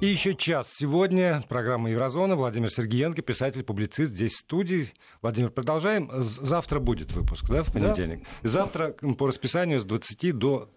И 0.00 0.06
еще 0.06 0.34
час 0.34 0.68
сегодня. 0.76 1.42
Программа 1.48 1.90
«Еврозона». 1.90 2.36
Владимир 2.36 2.70
Сергеенко, 2.70 3.22
писатель-публицист 3.22 4.12
здесь 4.12 4.34
в 4.34 4.38
студии. 4.38 4.88
Владимир, 5.22 5.50
продолжаем. 5.50 6.10
Завтра 6.12 6.78
будет 6.78 7.12
выпуск, 7.12 7.46
да, 7.48 7.64
в 7.64 7.72
понедельник? 7.72 8.20
Да. 8.42 8.48
Завтра 8.48 8.92
по 8.92 9.26
расписанию 9.26 9.80
с 9.80 9.84
20 9.84 10.32
до 10.38 10.70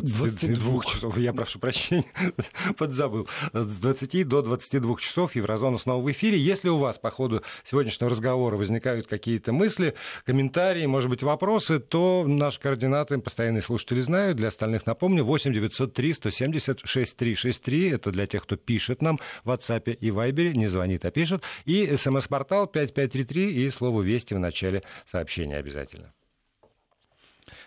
22 0.00 0.84
часов, 0.84 1.18
я 1.18 1.32
прошу 1.32 1.58
прощения, 1.58 2.04
подзабыл. 2.78 3.28
С 3.52 3.78
20 3.78 4.28
до 4.28 4.42
22 4.42 4.96
часов 4.98 5.34
Еврозона 5.34 5.78
снова 5.78 6.02
в 6.02 6.10
эфире. 6.10 6.38
Если 6.38 6.68
у 6.68 6.78
вас 6.78 6.98
по 6.98 7.10
ходу 7.10 7.42
сегодняшнего 7.64 8.10
разговора 8.10 8.56
возникают 8.56 9.06
какие-то 9.06 9.52
мысли, 9.52 9.94
комментарии, 10.24 10.86
может 10.86 11.10
быть, 11.10 11.22
вопросы, 11.22 11.78
то 11.78 12.24
наши 12.26 12.60
координаты 12.60 13.18
постоянные 13.18 13.62
слушатели 13.62 14.00
знают. 14.00 14.36
Для 14.36 14.48
остальных 14.48 14.86
напомню, 14.86 15.24
8 15.24 15.52
903 15.52 16.14
170 16.14 16.80
6363. 16.84 17.90
Это 17.90 18.10
для 18.10 18.26
тех, 18.26 18.42
кто 18.44 18.56
пишет 18.56 19.02
нам 19.02 19.20
в 19.44 19.50
WhatsApp 19.50 19.92
и 19.92 20.10
Viber, 20.10 20.54
не 20.54 20.66
звонит, 20.66 21.04
а 21.04 21.10
пишет. 21.10 21.42
И 21.64 21.96
смс-портал 21.96 22.66
5533 22.66 23.64
и 23.64 23.70
слово 23.70 24.02
«Вести» 24.02 24.34
в 24.34 24.38
начале 24.38 24.82
сообщения 25.06 25.56
обязательно. 25.56 26.12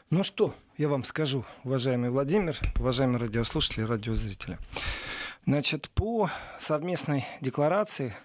Ну 0.10 0.24
что, 0.24 0.56
я 0.78 0.88
вам 0.88 1.04
скажу, 1.04 1.44
уважаемый 1.66 2.10
Владимир, 2.10 2.58
уважаемые 2.80 3.20
радиослушатели, 3.20 3.84
радиозрители. 3.84 4.58
Значит, 5.46 5.90
по 5.90 6.30
совместной 6.62 7.26
декларации, 7.42 8.16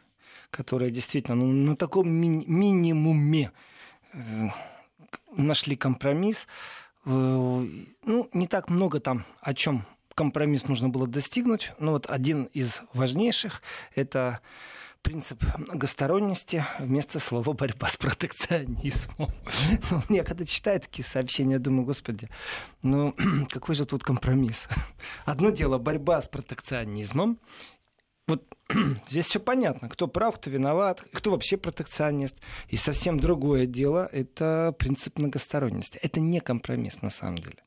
которая 0.50 0.91
действительно 0.91 1.34
ну, 1.34 1.46
на 1.46 1.74
таком 1.74 2.08
ми- 2.08 2.45
минимуме 2.46 3.50
э, 4.12 4.18
нашли 5.36 5.74
компромисс, 5.74 6.46
э, 7.05 7.10
ну, 7.10 8.30
не 8.33 8.46
так 8.46 8.70
много 8.70 9.00
там 9.00 9.24
о 9.41 9.52
чем 9.52 9.84
компромисс 10.14 10.69
нужно 10.69 10.88
было 10.88 11.08
достигнуть, 11.08 11.72
но 11.80 11.91
вот 11.91 12.08
один 12.08 12.44
из 12.44 12.83
важнейших— 12.92 13.60
это 13.96 14.38
принцип 15.02 15.42
многосторонности 15.59 16.64
вместо 16.78 17.19
слова 17.19 17.53
борьба 17.53 17.89
с 17.89 17.97
протекционизмом. 17.97 19.28
Ну, 20.08 20.17
я 20.17 20.25
когда 20.25 20.45
читаю 20.45 20.81
такие 20.81 21.05
сообщения, 21.05 21.58
думаю, 21.58 21.84
господи, 21.84 22.28
ну 22.83 23.14
какой 23.50 23.75
же 23.75 23.84
тут 23.84 24.03
компромисс? 24.05 24.67
Одно 25.25 25.50
дело 25.50 25.78
борьба 25.78 26.23
с 26.23 26.28
протекционизмом, 26.28 27.39
вот 28.28 28.45
здесь 29.06 29.27
все 29.27 29.41
понятно, 29.41 29.89
кто 29.89 30.06
прав, 30.08 30.36
кто 30.36 30.50
виноват, 30.50 31.03
кто 31.12 31.33
вообще 31.33 31.56
протекционист. 31.56 32.36
И 32.69 32.77
совсем 32.77 33.19
другое 33.19 33.67
дело— 33.67 34.08
это 34.12 34.75
принцип 34.78 35.19
многосторонности. 35.19 35.98
Это 36.03 36.20
не 36.20 36.41
компромисс 36.41 37.03
на 37.03 37.11
самом 37.11 37.39
деле 37.39 37.58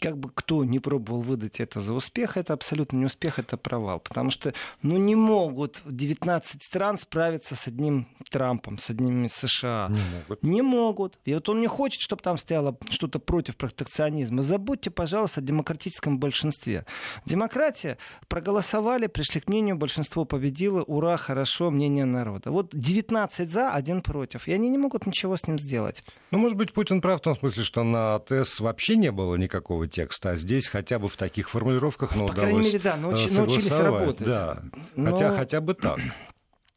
как 0.00 0.18
бы 0.18 0.30
кто 0.34 0.64
не 0.64 0.78
пробовал 0.78 1.22
выдать 1.22 1.60
это 1.60 1.80
за 1.80 1.92
успех, 1.92 2.36
это 2.36 2.52
абсолютно 2.52 2.96
не 2.96 3.06
успех, 3.06 3.38
это 3.38 3.56
провал. 3.56 4.00
Потому 4.00 4.30
что 4.30 4.52
ну, 4.82 4.96
не 4.96 5.14
могут 5.14 5.82
19 5.84 6.62
стран 6.62 6.98
справиться 6.98 7.54
с 7.54 7.66
одним 7.66 8.08
Трампом, 8.30 8.78
с 8.78 8.90
одним 8.90 9.28
США. 9.28 9.88
Не 9.90 10.02
могут. 10.18 10.42
Не 10.42 10.62
могут. 10.62 11.18
И 11.24 11.34
вот 11.34 11.48
он 11.48 11.60
не 11.60 11.66
хочет, 11.66 12.00
чтобы 12.00 12.22
там 12.22 12.38
стояло 12.38 12.76
что-то 12.88 13.18
против 13.18 13.56
протекционизма. 13.56 14.42
Забудьте, 14.42 14.90
пожалуйста, 14.90 15.40
о 15.40 15.42
демократическом 15.42 16.18
большинстве. 16.18 16.84
Демократия 17.24 17.98
проголосовали, 18.28 19.06
пришли 19.06 19.40
к 19.40 19.48
мнению, 19.48 19.76
большинство 19.76 20.24
победило, 20.24 20.82
ура, 20.82 21.16
хорошо, 21.16 21.70
мнение 21.70 22.04
народа. 22.04 22.50
Вот 22.50 22.70
19 22.72 23.50
за, 23.50 23.72
один 23.72 24.02
против. 24.02 24.48
И 24.48 24.52
они 24.52 24.68
не 24.68 24.78
могут 24.78 25.06
ничего 25.06 25.36
с 25.36 25.46
ним 25.46 25.58
сделать. 25.58 26.04
Ну, 26.30 26.38
может 26.38 26.56
быть, 26.56 26.72
Путин 26.72 27.00
прав 27.00 27.20
в 27.20 27.22
том 27.22 27.36
смысле, 27.36 27.62
что 27.62 27.82
на 27.84 28.18
ТЭС 28.18 28.60
вообще 28.60 28.96
не 28.96 29.10
было 29.10 29.36
никакого 29.36 29.45
текста, 29.86 30.30
а 30.30 30.36
здесь 30.36 30.68
хотя 30.68 30.98
бы 30.98 31.08
в 31.08 31.16
таких 31.16 31.50
формулировках 31.50 32.14
ну, 32.14 32.26
По 32.26 32.32
удалось 32.32 32.50
крайней 32.50 32.66
мере, 32.66 32.78
да, 32.78 32.96
науч, 32.96 33.30
научились 33.30 33.78
работать. 33.78 34.26
Да. 34.26 34.62
Но... 34.94 35.12
Хотя 35.12 35.34
хотя 35.34 35.60
бы 35.60 35.74
так. 35.74 35.98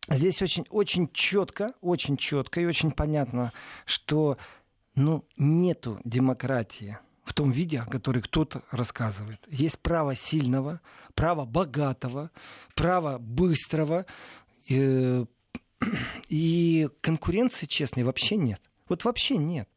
Здесь 0.09 0.41
очень, 0.41 0.65
очень 0.69 1.09
четко, 1.13 1.73
очень 1.81 2.17
четко 2.17 2.61
и 2.61 2.65
очень 2.65 2.91
понятно, 2.91 3.53
что 3.85 4.37
ну, 4.95 5.25
нету 5.37 5.99
демократии 6.03 6.97
в 7.23 7.33
том 7.33 7.51
виде, 7.51 7.79
о 7.79 7.85
которой 7.85 8.21
кто-то 8.21 8.63
рассказывает. 8.71 9.39
Есть 9.49 9.77
право 9.79 10.15
сильного, 10.15 10.81
право 11.13 11.45
богатого, 11.45 12.31
право 12.75 13.19
быстрого, 13.19 14.07
э, 14.67 15.25
и 16.29 16.89
конкуренции 17.01 17.67
честной 17.67 18.03
вообще 18.03 18.35
нет. 18.35 18.61
Вот 18.87 19.03
вообще 19.05 19.37
нет. 19.37 19.69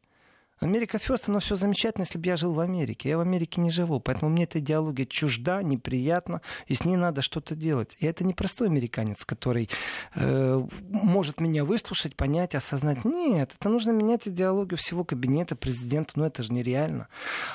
Америка 0.63 0.97
Фест, 0.97 1.27
оно 1.27 1.39
все 1.39 1.55
замечательно, 1.55 2.03
если 2.03 2.17
бы 2.17 2.25
я 2.27 2.37
жил 2.37 2.53
в 2.53 2.59
Америке. 2.59 3.09
Я 3.09 3.17
в 3.17 3.21
Америке 3.21 3.59
не 3.59 3.69
живу, 3.69 3.99
поэтому 3.99 4.31
мне 4.31 4.45
эта 4.45 4.59
идеология 4.59 5.05
чужда, 5.05 5.61
неприятна, 5.61 6.41
и 6.67 6.75
с 6.75 6.85
ней 6.85 6.95
надо 6.95 7.21
что-то 7.21 7.53
делать. 7.55 7.97
И 7.99 8.05
это 8.05 8.23
не 8.23 8.33
простой 8.33 8.67
американец, 8.67 9.25
который 9.25 9.69
э, 10.15 10.63
может 10.89 11.41
меня 11.41 11.65
выслушать, 11.65 12.15
понять, 12.15 12.55
осознать. 12.55 13.03
Нет, 13.03 13.55
это 13.59 13.69
нужно 13.69 13.91
менять 13.91 14.27
идеологию 14.27 14.77
всего 14.77 15.03
кабинета 15.03 15.55
президента, 15.55 16.13
но 16.15 16.27
это 16.27 16.43
же 16.43 16.53
нереально. 16.53 17.09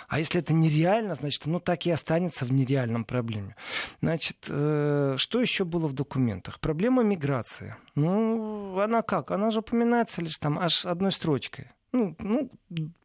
А 0.09 0.19
если 0.19 0.41
это 0.41 0.53
нереально, 0.53 1.15
значит, 1.15 1.47
оно 1.47 1.61
так 1.61 1.87
и 1.87 1.91
останется 1.91 2.45
в 2.45 2.53
нереальном 2.53 3.05
проблеме. 3.05 3.57
Значит, 4.03 4.47
э, 4.49 5.15
что 5.17 5.41
еще 5.41 5.65
было 5.65 5.89
в 5.89 5.95
документах? 5.95 6.61
Проблема 6.61 7.03
миграции. 7.03 7.75
Ну, 7.95 8.79
она 8.79 9.03
как? 9.03 9.31
Она 9.31 9.51
же 9.51 9.61
упоминается 9.61 10.21
лишь 10.21 10.37
там 10.39 10.59
аж 10.59 10.85
одной 10.85 11.13
строчкой. 11.13 11.71
Ну, 11.93 12.15
ну, 12.19 12.51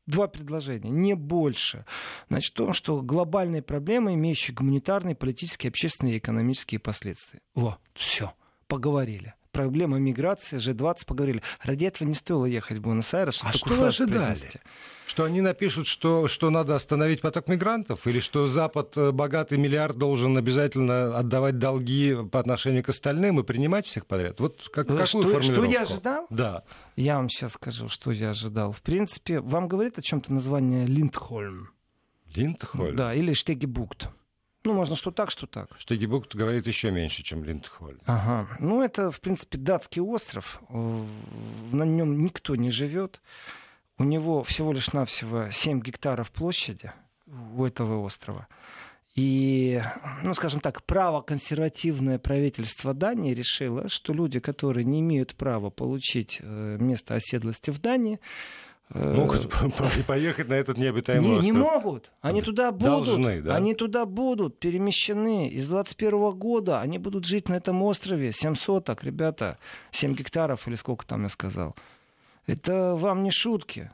два 0.05 0.27
предложения, 0.27 0.89
не 0.89 1.13
больше. 1.15 1.85
Значит, 2.29 2.53
в 2.53 2.57
том, 2.57 2.73
что 2.73 3.01
глобальные 3.01 3.61
проблемы, 3.61 4.13
имеющие 4.13 4.55
гуманитарные, 4.55 5.15
политические, 5.15 5.69
общественные 5.69 6.15
и 6.15 6.17
экономические 6.17 6.79
последствия. 6.79 7.41
Во, 7.55 7.77
все, 7.93 8.33
поговорили 8.67 9.33
проблема 9.53 9.97
миграции, 9.99 10.57
G20 10.57 11.05
поговорили. 11.05 11.41
Ради 11.61 11.85
этого 11.85 12.05
не 12.07 12.15
стоило 12.15 12.45
ехать 12.45 12.79
в 12.79 12.81
Буэнос-Айрес. 12.81 13.39
А 13.43 13.53
что 13.53 13.73
вы 13.73 13.87
ожидали? 13.87 14.37
Что 15.05 15.25
они 15.25 15.41
напишут, 15.41 15.87
что, 15.87 16.27
что 16.27 16.49
надо 16.49 16.75
остановить 16.75 17.21
поток 17.21 17.47
мигрантов? 17.47 18.07
Или 18.07 18.19
что 18.19 18.47
Запад, 18.47 18.97
э, 18.97 19.11
богатый 19.11 19.57
миллиард, 19.57 19.97
должен 19.97 20.37
обязательно 20.37 21.17
отдавать 21.17 21.59
долги 21.59 22.15
по 22.31 22.39
отношению 22.39 22.83
к 22.83 22.89
остальным 22.89 23.39
и 23.39 23.43
принимать 23.43 23.85
всех 23.85 24.05
подряд? 24.05 24.39
Вот 24.39 24.69
как, 24.73 24.85
э, 24.85 24.97
какую 24.97 25.05
что, 25.05 25.21
формулировку? 25.23 25.65
Что 25.65 25.65
я 25.65 25.81
ожидал? 25.81 26.27
Да. 26.29 26.63
Я 26.95 27.17
вам 27.17 27.29
сейчас 27.29 27.53
скажу, 27.53 27.89
что 27.89 28.11
я 28.11 28.31
ожидал. 28.31 28.71
В 28.71 28.81
принципе, 28.81 29.39
вам 29.39 29.67
говорит 29.67 29.97
о 29.99 30.01
чем-то 30.01 30.33
название 30.33 30.85
Линдхольм? 30.85 31.69
Линдхольм? 32.33 32.95
Да, 32.95 33.13
или 33.13 33.33
Штегебукт. 33.33 34.09
Ну, 34.63 34.73
можно 34.73 34.95
что 34.95 35.11
так, 35.11 35.29
что 35.29 35.45
так. 35.45 35.69
Штегебукт 35.77 36.35
говорит 36.35 36.67
еще 36.67 36.91
меньше, 36.91 37.23
чем 37.23 37.43
Линдхольм. 37.43 37.99
Ага. 38.05 38.47
Ну, 38.59 38.81
это, 38.81 39.11
в 39.11 39.19
принципе, 39.19 39.57
датский 39.57 40.01
остров. 40.01 40.61
На 40.69 41.83
нем 41.83 42.23
никто 42.23 42.55
не 42.55 42.71
живет. 42.71 43.21
У 43.97 44.03
него 44.03 44.43
всего 44.43 44.73
лишь 44.73 44.93
навсего 44.93 45.51
7 45.51 45.81
гектаров 45.81 46.31
площади 46.31 46.91
у 47.27 47.65
этого 47.65 48.03
острова. 48.03 48.47
И, 49.15 49.79
ну, 50.23 50.33
скажем 50.33 50.59
так, 50.59 50.83
право 50.83 51.21
консервативное 51.21 52.17
правительство 52.17 52.95
Дании 52.95 53.35
решило, 53.35 53.87
что 53.87 54.11
люди, 54.11 54.39
которые 54.39 54.85
не 54.85 55.01
имеют 55.01 55.35
права 55.35 55.69
получить 55.69 56.39
э, 56.41 56.77
место 56.79 57.13
оседлости 57.13 57.69
в 57.69 57.79
Дании, 57.79 58.19
Могут 58.93 59.51
поехать 60.07 60.49
на 60.49 60.53
этот 60.53 60.77
необитаемый 60.77 61.29
не, 61.29 61.35
остров. 61.37 61.55
Не 61.55 61.59
могут. 61.59 62.11
Они 62.21 62.41
туда 62.41 62.71
будут. 62.71 63.05
Должны, 63.05 63.41
да? 63.41 63.55
Они 63.55 63.73
туда 63.73 64.05
будут 64.05 64.59
перемещены. 64.59 65.49
Из 65.49 65.67
21 65.67 66.31
года 66.31 66.79
они 66.79 66.99
будут 66.99 67.25
жить 67.25 67.49
на 67.49 67.55
этом 67.55 67.81
острове. 67.81 68.31
7 68.31 68.55
соток, 68.55 69.03
ребята. 69.03 69.57
7 69.91 70.13
гектаров 70.13 70.67
или 70.67 70.75
сколько 70.75 71.07
там 71.07 71.23
я 71.23 71.29
сказал. 71.29 71.75
Это 72.45 72.93
вам 72.95 73.23
не 73.23 73.31
шутки. 73.31 73.91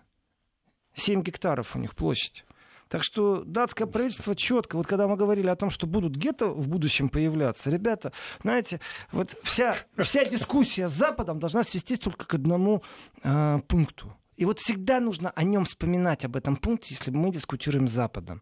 7 0.96 1.22
гектаров 1.22 1.76
у 1.76 1.80
них 1.80 1.96
площадь. 1.96 2.44
Так 2.90 3.04
что 3.04 3.44
датское 3.46 3.88
правительство 3.88 4.36
четко, 4.36 4.76
вот 4.76 4.88
когда 4.88 5.08
мы 5.08 5.16
говорили 5.16 5.48
о 5.48 5.56
том, 5.56 5.70
что 5.70 5.86
будут 5.86 6.16
гетто 6.16 6.48
в 6.48 6.68
будущем 6.68 7.08
появляться, 7.08 7.70
ребята, 7.70 8.12
знаете, 8.42 8.82
вот 9.12 9.38
вся, 9.44 9.76
вся 9.96 10.26
дискуссия 10.26 10.90
с 10.90 10.94
Западом 10.94 11.40
должна 11.40 11.62
свестись 11.62 12.00
только 12.00 12.26
к 12.26 12.34
одному 12.34 12.84
э, 13.24 13.60
пункту. 13.68 14.12
И 14.40 14.46
вот 14.46 14.60
всегда 14.60 15.02
нужно 15.02 15.32
о 15.32 15.44
нем 15.44 15.66
вспоминать, 15.66 16.24
об 16.24 16.38
этом 16.38 16.56
пункте, 16.56 16.94
если 16.94 17.12
мы 17.12 17.30
дискутируем 17.30 17.90
с 17.90 17.92
Западом. 17.92 18.42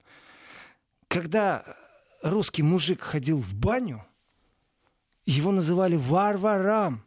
Когда 1.08 1.66
русский 2.22 2.62
мужик 2.62 3.02
ходил 3.02 3.40
в 3.40 3.56
баню, 3.56 4.06
его 5.26 5.52
называли 5.52 5.96
варваром. 5.96 7.04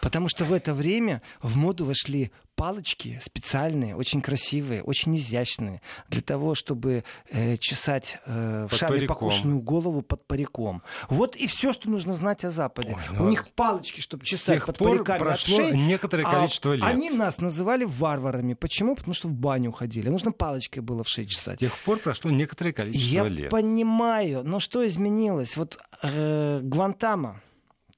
Потому 0.00 0.26
что 0.28 0.44
в 0.44 0.52
это 0.52 0.74
время 0.74 1.22
в 1.40 1.56
моду 1.56 1.84
вошли 1.84 2.32
палочки 2.58 3.20
специальные, 3.22 3.94
очень 3.94 4.20
красивые, 4.20 4.82
очень 4.82 5.16
изящные, 5.16 5.80
для 6.08 6.22
того, 6.22 6.56
чтобы 6.56 7.04
э, 7.30 7.56
чесать 7.58 8.18
э, 8.26 8.66
в 8.68 8.74
шале 8.74 9.06
покушенную 9.06 9.60
голову 9.60 10.02
под 10.02 10.26
париком. 10.26 10.82
Вот 11.08 11.36
и 11.36 11.46
все, 11.46 11.72
что 11.72 11.88
нужно 11.88 12.14
знать 12.14 12.44
о 12.44 12.50
Западе. 12.50 12.96
Ой, 12.96 13.16
ну, 13.16 13.26
У 13.26 13.28
них 13.28 13.48
палочки, 13.50 14.00
чтобы 14.00 14.24
чесать 14.24 14.66
под 14.66 14.76
пор 14.76 14.96
париками 14.96 15.18
прошло 15.18 15.56
от 15.56 15.66
шеи, 15.68 15.76
некоторое 15.76 16.24
а 16.24 16.30
количество 16.32 16.72
а 16.72 16.76
лет. 16.76 16.84
Они 16.84 17.10
нас 17.10 17.40
называли 17.40 17.84
варварами. 17.84 18.54
Почему? 18.54 18.96
Потому 18.96 19.14
что 19.14 19.28
в 19.28 19.32
баню 19.32 19.70
ходили. 19.70 20.08
Нужно 20.08 20.32
палочкой 20.32 20.82
было 20.82 21.04
в 21.04 21.08
шею 21.08 21.28
чесать. 21.28 21.58
С 21.58 21.60
тех 21.60 21.78
пор 21.84 21.98
прошло 21.98 22.28
некоторое 22.28 22.72
количество 22.72 23.14
Я 23.14 23.28
лет. 23.28 23.44
Я 23.44 23.48
понимаю, 23.50 24.42
но 24.42 24.58
что 24.58 24.84
изменилось? 24.84 25.56
Вот 25.56 25.78
э, 26.02 26.58
Гвантама, 26.64 27.40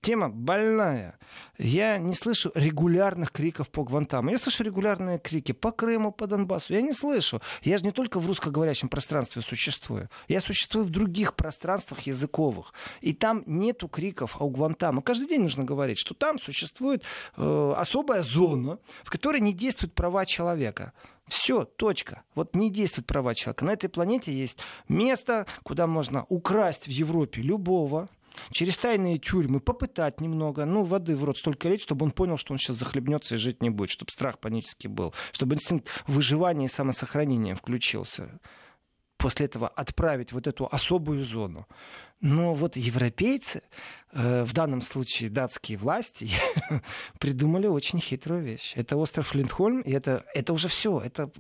тема 0.00 0.29
больная. 0.29 1.19
Я 1.58 1.99
не 1.99 2.14
слышу 2.14 2.50
регулярных 2.55 3.32
криков 3.32 3.69
по 3.69 3.85
Гвантаму. 3.85 4.31
Я 4.31 4.38
слышу 4.38 4.64
регулярные 4.64 5.19
крики 5.19 5.52
по 5.52 5.73
Крыму, 5.73 6.11
по 6.11 6.26
Донбассу. 6.26 6.73
Я 6.75 6.81
не 6.81 6.93
слышу. 6.93 7.41
Я 7.62 7.79
же 7.79 7.85
не 7.85 7.93
только 7.93 8.19
в 8.19 8.26
русскоговорящем 8.26 8.88
пространстве 8.88 9.43
существую. 9.43 10.08
Я 10.29 10.41
существую 10.41 10.85
в 10.85 10.91
других 10.91 11.35
пространствах 11.35 12.00
языковых. 12.00 12.73
И 13.00 13.12
там 13.12 13.43
нету 13.47 13.88
криков 13.88 14.41
о 14.41 14.49
Гвантаму. 14.49 15.02
Каждый 15.02 15.29
день 15.29 15.43
нужно 15.43 15.64
говорить, 15.64 15.99
что 15.99 16.14
там 16.14 16.38
существует 16.38 17.05
э, 17.37 17.75
особая 17.76 18.23
зона, 18.23 18.79
в 19.05 19.11
которой 19.11 19.41
не 19.41 19.52
действуют 19.52 19.94
права 19.94 20.25
человека. 20.25 20.93
Все, 21.29 21.64
точка. 21.64 22.23
Вот 22.35 22.56
не 22.56 22.70
действуют 22.70 23.06
права 23.06 23.35
человека. 23.35 23.64
На 23.64 23.73
этой 23.73 23.88
планете 23.88 24.32
есть 24.32 24.58
место, 24.88 25.47
куда 25.62 25.87
можно 25.87 26.25
украсть 26.29 26.87
в 26.87 26.91
Европе 26.91 27.41
любого, 27.41 28.08
через 28.50 28.77
тайные 28.79 29.19
тюрьмы 29.19 29.61
попытать 29.61 30.21
немного, 30.21 30.65
ну, 30.65 30.85
воды 30.85 31.17
в 31.17 31.25
рот 31.25 31.38
столько 31.38 31.69
лить, 31.69 31.82
чтобы 31.82 32.05
он 32.05 32.12
понял, 32.12 32.37
что 32.37 32.53
он 32.53 32.59
сейчас 32.59 32.77
захлебнется 32.77 33.35
и 33.35 33.38
жить 33.38 33.62
не 33.62 33.71
будет, 33.71 33.91
чтобы 33.91 34.11
страх 34.11 34.38
панический 34.38 34.88
был, 34.88 35.15
чтобы 35.32 35.55
инстинкт 35.55 35.88
выживания 36.06 36.67
и 36.67 36.69
самосохранения 36.69 37.55
включился. 37.55 38.41
После 39.17 39.47
этого 39.47 39.69
отправить 39.69 40.32
вот 40.32 40.47
эту 40.47 40.67
особую 40.71 41.23
зону. 41.23 41.67
Но 42.20 42.52
вот 42.52 42.76
европейцы, 42.76 43.62
э, 44.12 44.44
в 44.44 44.52
данном 44.52 44.82
случае 44.82 45.31
датские 45.31 45.78
власти, 45.78 46.31
придумали 47.19 47.67
очень 47.67 47.99
хитрую 47.99 48.43
вещь. 48.43 48.72
Это 48.76 48.96
остров 48.96 49.34
Линдхольм, 49.34 49.81
и 49.81 49.93
это, 49.93 50.25
это 50.34 50.52
уже 50.52 50.69
все, 50.69 51.00
это, 51.00 51.31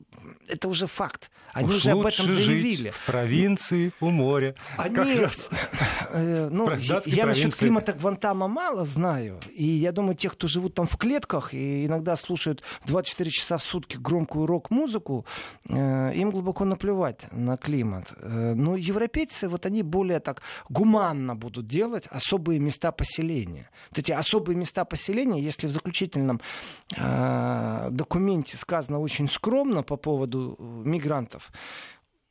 это 0.48 0.68
уже 0.68 0.86
факт. 0.86 1.30
Они 1.52 1.68
Уж 1.68 1.76
уже 1.76 1.90
об 1.90 2.06
этом 2.06 2.30
заявили. 2.30 2.90
В 2.90 3.06
провинции 3.06 3.92
у 4.00 4.08
моря. 4.08 4.54
Они, 4.78 4.96
э, 6.12 6.48
ну, 6.50 6.70
я 7.04 7.26
насчет 7.26 7.54
климата 7.54 7.92
Гвантама 7.92 8.48
мало 8.48 8.86
знаю. 8.86 9.40
И 9.54 9.64
я 9.64 9.92
думаю, 9.92 10.14
те, 10.14 10.30
кто 10.30 10.46
живут 10.46 10.74
там 10.74 10.86
в 10.86 10.96
клетках 10.96 11.52
и 11.52 11.84
иногда 11.84 12.16
слушают 12.16 12.62
24 12.86 13.30
часа 13.30 13.58
в 13.58 13.62
сутки 13.62 13.98
громкую 13.98 14.46
рок-музыку, 14.46 15.26
э, 15.68 16.12
им 16.14 16.30
глубоко 16.30 16.64
наплевать 16.64 17.30
на 17.32 17.58
климат. 17.58 18.14
Но 18.22 18.76
европейцы, 18.76 19.48
вот 19.48 19.66
они 19.66 19.82
более 19.82 20.20
так 20.20 20.40
гуманно 20.70 21.36
будут 21.36 21.66
делать 21.66 22.06
особые 22.06 22.58
места 22.58 22.92
поселения. 22.92 23.68
Вот 23.90 23.98
эти 23.98 24.12
особые 24.12 24.56
места 24.56 24.84
поселения, 24.86 25.42
если 25.42 25.66
в 25.66 25.72
заключительном 25.72 26.40
э, 26.96 27.88
документе 27.90 28.56
сказано 28.56 29.00
очень 29.00 29.28
скромно 29.28 29.82
по 29.82 29.96
поводу 29.96 30.56
э, 30.58 30.62
мигрантов, 30.88 31.52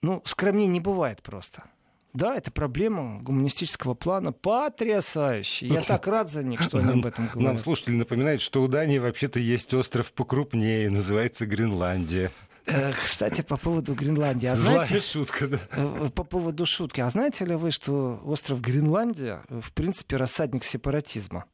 ну, 0.02 0.24
скромнее 0.26 0.68
не 0.68 0.80
бывает 0.80 1.22
просто. 1.22 1.66
Да, 2.14 2.36
это 2.36 2.50
проблема 2.50 3.22
гуманистического 3.22 3.94
плана 3.94 4.32
потрясающая. 4.32 5.68
Я 5.68 5.82
так 5.84 6.08
рад 6.08 6.30
за 6.30 6.42
них, 6.42 6.62
что 6.62 6.80
они 6.80 6.94
об 6.94 7.06
этом 7.06 7.28
говорят. 7.28 7.54
Нам 7.54 7.60
слушатели 7.60 7.94
напоминают, 7.94 8.42
что 8.42 8.64
у 8.64 8.68
Дании 8.68 8.98
вообще-то 8.98 9.40
есть 9.40 9.74
остров 9.76 10.12
покрупнее, 10.14 10.90
называется 10.90 11.46
Гренландия. 11.46 12.32
Э, 12.72 12.94
кстати, 12.94 13.42
по 13.42 13.58
поводу 13.58 13.94
Гренландии. 13.94 14.48
А 14.48 14.56
Злая 14.56 14.86
знаете, 14.86 15.06
шутка, 15.06 15.48
да. 15.48 15.60
Э, 15.72 16.10
по 16.14 16.24
поводу 16.24 16.66
шутки. 16.66 17.02
А 17.02 17.10
знаете 17.10 17.46
ли 17.46 17.56
вы, 17.56 17.72
что 17.72 18.22
остров 18.26 18.62
Гренландия, 18.62 19.44
э, 19.50 19.60
в 19.62 19.74
принципе, 19.74 20.18
рассадник 20.18 20.64
сепаратизма? 20.64 21.46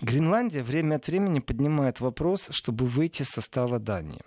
Гренландия 0.00 0.62
время 0.62 0.96
от 0.96 1.06
времени 1.06 1.38
поднимает 1.38 2.00
вопрос, 2.00 2.48
чтобы 2.50 2.86
выйти 2.86 3.22
из 3.22 3.28
состава 3.28 3.78
Дании. 3.78 4.22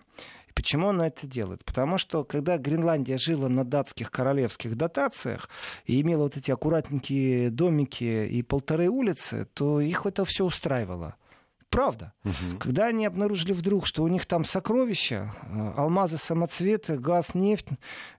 И 0.48 0.54
почему 0.54 0.90
она 0.90 1.08
это 1.08 1.28
делает? 1.28 1.66
Потому 1.66 1.98
что, 1.98 2.24
когда 2.24 2.58
Гренландия 2.58 3.18
жила 3.18 3.50
на 3.50 3.66
датских 3.66 4.10
королевских 4.10 4.76
дотациях 4.76 5.50
и 5.86 6.00
имела 6.00 6.24
вот 6.24 6.38
эти 6.38 6.52
аккуратненькие 6.52 7.50
домики 7.50 8.28
и 8.28 8.42
полторы 8.42 8.88
улицы, 8.88 9.48
то 9.54 9.82
их 9.82 10.06
это 10.06 10.24
все 10.24 10.46
устраивало. 10.46 11.16
Правда. 11.70 12.14
Угу. 12.24 12.60
Когда 12.60 12.88
они 12.88 13.06
обнаружили 13.06 13.52
вдруг, 13.52 13.86
что 13.86 14.04
у 14.04 14.08
них 14.08 14.26
там 14.26 14.46
сокровища, 14.46 15.34
э, 15.44 15.74
алмазы, 15.76 16.18
самоцветы, 16.18 16.98
газ, 16.98 17.36
нефть 17.36 17.68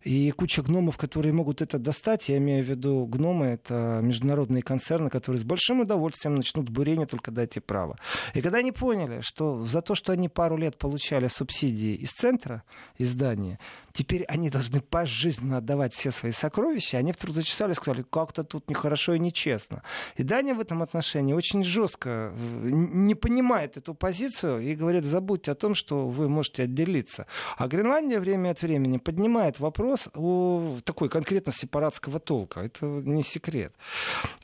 и 0.02 0.31
куча 0.32 0.62
гномов, 0.62 0.98
которые 0.98 1.32
могут 1.32 1.62
это 1.62 1.78
достать, 1.78 2.28
я 2.28 2.37
имею 2.37 2.62
в 2.62 2.69
виду 2.69 3.06
гномы, 3.06 3.46
это 3.46 4.00
международные 4.02 4.62
концерны, 4.62 5.08
которые 5.08 5.40
с 5.40 5.44
большим 5.44 5.81
удовольствием 5.81 6.34
начнут 6.34 6.69
бурение, 6.69 7.06
только 7.06 7.31
дайте 7.31 7.62
право. 7.62 7.98
И 8.34 8.43
когда 8.43 8.58
они 8.58 8.72
поняли, 8.72 9.20
что 9.22 9.64
за 9.64 9.81
то, 9.81 9.94
что 9.94 10.12
они 10.12 10.28
пару 10.28 10.58
лет 10.58 10.76
получали 10.76 11.28
субсидии 11.28 11.94
из 11.94 12.10
центра, 12.10 12.62
из 12.98 13.12
здания, 13.12 13.58
теперь 13.93 14.25
они 14.25 14.50
должны 14.50 14.82
пожизненно 14.82 15.58
отдавать 15.58 15.94
все 15.94 16.10
свои 16.10 16.32
сокровища, 16.32 16.98
они 16.98 17.12
вдруг 17.12 17.34
зачесали 17.34 17.72
и 17.72 17.75
сказали, 17.75 18.04
как-то 18.08 18.44
тут 18.44 18.69
нехорошо 18.69 19.14
и 19.14 19.19
нечестно. 19.19 19.82
И 20.16 20.22
Дания 20.22 20.54
в 20.54 20.60
этом 20.60 20.82
отношении 20.82 21.32
очень 21.32 21.64
жестко 21.64 22.34
э, 22.34 22.69
не 22.70 23.14
понимает 23.14 23.45
эту 23.54 23.94
позицию 23.94 24.60
и 24.60 24.75
говорит, 24.75 25.04
забудьте 25.04 25.52
о 25.52 25.54
том, 25.54 25.75
что 25.75 26.06
вы 26.06 26.28
можете 26.28 26.64
отделиться. 26.64 27.26
А 27.56 27.66
Гренландия 27.66 28.20
время 28.20 28.50
от 28.50 28.62
времени 28.62 28.98
поднимает 28.98 29.58
вопрос 29.60 30.08
о 30.14 30.78
такой 30.84 31.08
конкретно 31.08 31.52
сепаратского 31.52 32.20
толка. 32.20 32.60
Это 32.60 32.87
не 32.87 33.22
секрет. 33.22 33.72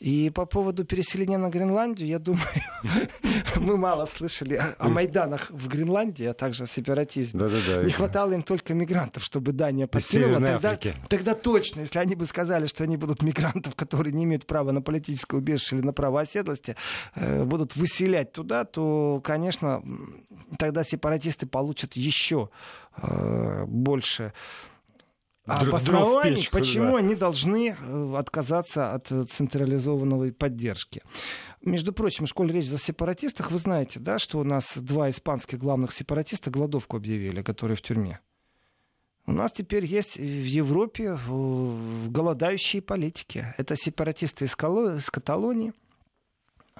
И 0.00 0.30
по 0.30 0.46
поводу 0.46 0.84
переселения 0.84 1.38
на 1.38 1.50
Гренландию, 1.50 2.08
я 2.08 2.18
думаю, 2.18 2.46
мы 3.56 3.76
мало 3.76 4.06
слышали 4.06 4.60
о 4.78 4.88
Майданах 4.88 5.50
в 5.50 5.68
Гренландии, 5.68 6.26
а 6.26 6.34
также 6.34 6.64
о 6.64 6.66
сепаратизме. 6.66 7.40
Не 7.84 7.90
хватало 7.90 8.32
им 8.32 8.42
только 8.42 8.74
мигрантов, 8.74 9.24
чтобы 9.24 9.42
бы 9.42 9.52
Дания 9.52 9.86
подкинула, 9.86 10.40
тогда, 10.40 10.78
тогда 11.08 11.34
точно, 11.34 11.80
если 11.80 11.98
они 11.98 12.14
бы 12.14 12.24
сказали, 12.24 12.66
что 12.66 12.84
они 12.84 12.96
будут 12.96 13.22
мигрантов, 13.22 13.74
которые 13.76 14.12
не 14.12 14.24
имеют 14.24 14.46
права 14.46 14.72
на 14.72 14.82
политическое 14.82 15.36
убежище 15.36 15.76
или 15.76 15.84
на 15.84 15.92
право 15.92 16.20
оседлости, 16.20 16.76
э, 17.14 17.44
будут 17.44 17.76
выселять 17.76 18.32
туда, 18.32 18.64
то, 18.64 18.81
конечно, 19.24 19.82
тогда 20.58 20.84
сепаратисты 20.84 21.46
получат 21.46 21.94
еще 21.94 22.50
э, 22.96 23.64
больше 23.66 24.32
обоснований, 25.44 26.48
почему 26.50 26.92
да. 26.92 26.98
они 26.98 27.14
должны 27.14 27.76
э, 27.78 28.14
отказаться 28.16 28.92
от 28.92 29.08
централизованной 29.08 30.32
поддержки. 30.32 31.02
Между 31.62 31.92
прочим, 31.92 32.26
в 32.26 32.28
школе 32.28 32.54
речь 32.54 32.68
за 32.68 32.78
сепаратистах, 32.78 33.50
вы 33.50 33.58
знаете, 33.58 34.00
да, 34.00 34.18
что 34.18 34.38
у 34.38 34.44
нас 34.44 34.76
два 34.76 35.10
испанских 35.10 35.58
главных 35.58 35.92
сепаратиста 35.92 36.50
голодовку 36.50 36.96
объявили, 36.96 37.42
которые 37.42 37.76
в 37.76 37.82
тюрьме. 37.82 38.20
У 39.26 39.32
нас 39.32 39.52
теперь 39.52 39.84
есть 39.84 40.16
в 40.16 40.20
Европе 40.20 41.16
голодающие 42.08 42.82
политики. 42.82 43.54
Это 43.56 43.76
сепаратисты 43.76 44.46
из 44.46 44.56
Каталонии. 45.10 45.72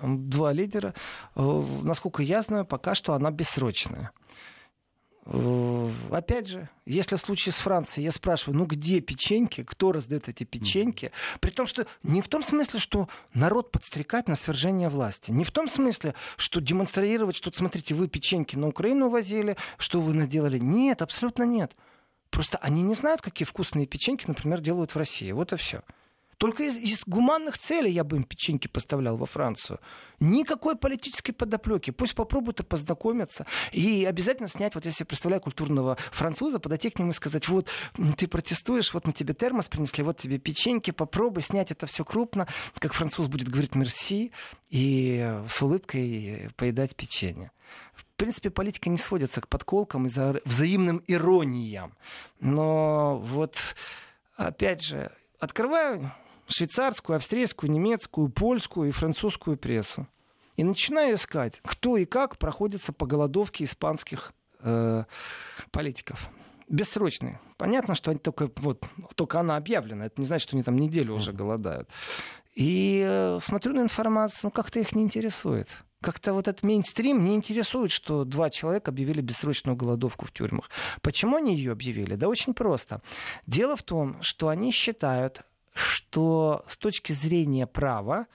Два 0.01 0.53
лидера. 0.53 0.95
Насколько 1.35 2.23
я 2.23 2.43
знаю, 2.43 2.65
пока 2.65 2.95
что 2.95 3.15
она 3.15 3.31
бессрочная. 3.31 4.13
Опять 6.11 6.49
же, 6.49 6.69
если 6.85 7.15
в 7.15 7.21
случае 7.21 7.53
с 7.53 7.57
Францией 7.57 8.07
я 8.07 8.11
спрашиваю, 8.11 8.59
ну 8.59 8.67
где 8.67 9.01
печеньки, 9.01 9.63
кто 9.63 9.93
раздает 9.93 10.29
эти 10.29 10.43
печеньки, 10.43 11.13
при 11.39 11.51
том, 11.51 11.69
что 11.69 11.87
не 12.03 12.23
в 12.23 12.29
том 12.29 12.43
смысле, 12.43 12.81
что 12.81 13.09
народ 13.33 13.71
подстрекать 13.71 14.27
на 14.27 14.35
свержение 14.35 14.89
власти, 14.89 15.31
не 15.31 15.45
в 15.45 15.53
том 15.53 15.69
смысле, 15.69 16.15
что 16.37 16.61
демонстрировать, 16.61 17.37
что, 17.37 17.53
смотрите, 17.53 17.95
вы 17.95 18.09
печеньки 18.09 18.57
на 18.57 18.67
Украину 18.67 19.11
возили, 19.11 19.57
что 19.79 20.01
вы 20.01 20.13
наделали. 20.13 20.59
Нет, 20.59 21.03
абсолютно 21.03 21.45
нет. 21.45 21.77
Просто 22.31 22.59
они 22.59 22.83
не 22.83 22.95
знают, 22.95 23.23
какие 23.23 23.47
вкусные 23.47 23.87
печеньки, 23.87 24.25
например, 24.27 24.61
делают 24.61 24.91
в 24.91 24.97
России. 24.97 25.31
Вот 25.31 25.53
и 25.53 25.57
все. 25.57 25.83
Только 26.43 26.65
из, 26.65 26.77
из 26.77 27.03
гуманных 27.07 27.57
целей 27.57 27.93
я 27.93 28.03
бы 28.03 28.17
им 28.17 28.25
печеньки 28.25 28.67
поставлял 28.67 29.17
во 29.17 29.27
Францию. 29.27 29.79
Никакой 30.19 30.75
политической 30.75 31.31
подоплеки. 31.31 31.93
Пусть 31.93 32.17
попробуют 32.17 32.59
и 32.59 32.65
познакомиться. 32.65 33.47
И 33.71 34.05
обязательно 34.05 34.49
снять, 34.49 34.75
вот 34.75 34.85
если 34.85 35.03
я 35.03 35.07
представляю 35.07 35.41
культурного 35.41 35.97
француза, 36.11 36.59
подойти 36.59 36.91
к 36.91 36.99
нему 36.99 37.13
и 37.13 37.15
сказать, 37.15 37.47
вот 37.47 37.69
ты 38.17 38.27
протестуешь, 38.27 38.93
вот 38.93 39.07
мы 39.07 39.13
тебе 39.13 39.35
термос 39.35 39.69
принесли, 39.69 40.03
вот 40.03 40.17
тебе 40.17 40.39
печеньки, 40.39 40.91
попробуй 40.91 41.43
снять 41.43 41.71
это 41.71 41.87
все 41.87 42.05
крупно. 42.05 42.49
Как 42.81 42.93
француз 42.93 43.29
будет 43.29 43.49
говорить 43.49 43.77
мерси 43.77 44.33
и 44.69 45.41
с 45.49 45.63
улыбкой 45.63 46.51
поедать 46.57 46.97
печенье 46.97 47.53
принципе, 48.17 48.51
политика 48.51 48.89
не 48.89 48.99
сводится 48.99 49.41
к 49.41 49.49
подколкам 49.49 50.07
и 50.07 50.09
за 50.09 50.41
взаимным 50.45 51.03
ирониям. 51.09 51.93
Но 52.41 53.19
вот, 53.19 53.57
опять 54.37 54.81
же, 54.81 55.11
открываю 55.41 56.13
швейцарскую, 56.47 57.17
австрийскую, 57.17 57.71
немецкую, 57.71 58.29
польскую 58.29 58.89
и 58.89 58.93
французскую 58.93 59.57
прессу. 59.57 60.07
и 60.57 60.65
начинаю 60.65 61.15
искать, 61.15 61.61
кто 61.63 61.97
и 61.97 62.05
как 62.05 62.37
проходится 62.37 62.93
по 62.93 63.07
голодовке 63.07 63.65
испанских 63.65 64.33
э, 64.61 65.05
политиков 65.71 66.29
бессрочные. 66.73 67.39
Понятно, 67.59 67.95
что 67.95 68.11
они 68.11 68.19
только, 68.19 68.51
вот, 68.57 68.85
только 69.15 69.39
она 69.39 69.57
объявлена. 69.57 70.07
Это 70.07 70.21
не 70.21 70.27
значит, 70.27 70.49
что 70.49 70.57
они 70.57 70.63
там 70.63 70.77
неделю 70.77 71.15
уже 71.15 71.33
голодают. 71.33 71.89
И 72.55 73.03
э, 73.07 73.39
смотрю 73.43 73.75
на 73.75 73.81
информацию, 73.81 74.41
ну 74.45 74.51
как-то 74.51 74.81
их 74.81 74.95
не 74.95 75.03
интересует. 75.03 75.69
Как-то 76.01 76.33
вот 76.33 76.49
этот 76.49 76.65
мейнстрим 76.65 77.25
не 77.25 77.37
интересует, 77.37 77.93
что 77.93 78.25
два 78.25 78.51
человека 78.51 78.91
объявили 78.91 79.21
бессрочную 79.21 79.77
голодовку 79.77 80.27
в 80.27 80.33
тюрьмах. 80.33 80.69
Почему 81.01 81.37
они 81.37 81.55
ее 81.55 81.73
объявили? 81.73 82.17
Да 82.17 82.29
очень 82.29 82.55
просто. 82.55 83.01
Дело 83.47 83.77
в 83.77 83.83
том, 83.85 84.21
что 84.21 84.49
они 84.49 84.73
считают, 84.73 85.43
что 85.75 86.64
с 86.67 86.76
точки 86.76 87.12
зрения 87.12 87.67
права 87.67 88.26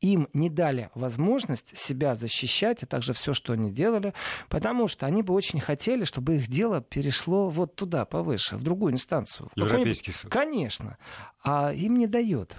им 0.00 0.28
не 0.32 0.50
дали 0.50 0.90
возможность 0.94 1.76
себя 1.76 2.14
защищать, 2.14 2.82
а 2.82 2.86
также 2.86 3.12
все, 3.12 3.32
что 3.32 3.54
они 3.54 3.70
делали, 3.70 4.14
потому 4.48 4.88
что 4.88 5.06
они 5.06 5.22
бы 5.22 5.34
очень 5.34 5.60
хотели, 5.60 6.04
чтобы 6.04 6.36
их 6.36 6.48
дело 6.48 6.80
перешло 6.80 7.48
вот 7.48 7.74
туда, 7.76 8.04
повыше, 8.04 8.56
в 8.56 8.62
другую 8.62 8.92
инстанцию. 8.92 9.50
Европейский 9.54 10.12
суд. 10.12 10.30
Конечно. 10.30 10.98
А 11.42 11.72
им 11.72 11.96
не 11.96 12.06
дает. 12.06 12.56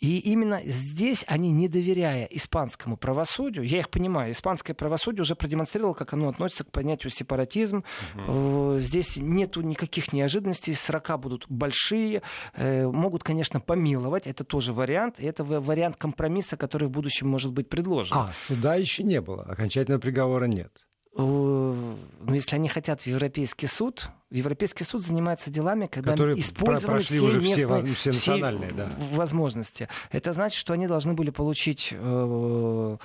И 0.00 0.18
именно 0.20 0.60
здесь 0.64 1.24
они, 1.26 1.50
не 1.50 1.68
доверяя 1.68 2.24
испанскому 2.26 2.96
правосудию, 2.96 3.64
я 3.64 3.78
их 3.80 3.90
понимаю, 3.90 4.32
испанское 4.32 4.74
правосудие 4.74 5.22
уже 5.22 5.34
продемонстрировало, 5.34 5.94
как 5.94 6.12
оно 6.12 6.28
относится 6.28 6.64
к 6.64 6.70
понятию 6.70 7.10
сепаратизм. 7.10 7.82
Угу. 8.14 8.78
Здесь 8.78 9.16
нету 9.16 9.60
никаких 9.62 10.12
неожиданностей, 10.12 10.74
срока 10.74 11.16
будут 11.16 11.46
большие, 11.48 12.22
э, 12.54 12.86
могут, 12.86 13.24
конечно, 13.24 13.60
помиловать, 13.60 14.26
это 14.28 14.44
тоже 14.44 14.72
вариант, 14.72 15.16
это 15.18 15.42
вариант 15.42 15.96
компромисса, 15.96 16.56
который 16.56 16.86
в 16.86 16.92
будущем 16.92 17.28
может 17.28 17.52
быть 17.52 17.68
предложен. 17.68 18.16
А, 18.16 18.32
суда 18.32 18.76
еще 18.76 19.02
не 19.02 19.20
было, 19.20 19.42
окончательного 19.42 20.00
приговора 20.00 20.44
нет. 20.44 20.84
Ну, 21.16 21.96
если 22.28 22.54
они 22.54 22.68
хотят 22.68 23.02
в 23.02 23.06
Европейский 23.08 23.66
суд, 23.66 24.08
Европейский 24.30 24.84
суд 24.84 25.02
занимается 25.02 25.50
делами, 25.50 25.86
когда 25.86 26.10
Которые 26.10 26.38
использованы 26.38 27.00
все, 27.00 27.20
уже 27.20 27.40
местные, 27.40 27.94
все, 27.94 28.10
все 28.10 28.32
национальные 28.32 28.72
да. 28.72 28.92
возможности. 29.12 29.88
Это 30.10 30.34
значит, 30.34 30.58
что 30.58 30.74
они 30.74 30.86
должны 30.86 31.14
были 31.14 31.30
получить 31.30 31.88
э, 31.92 32.96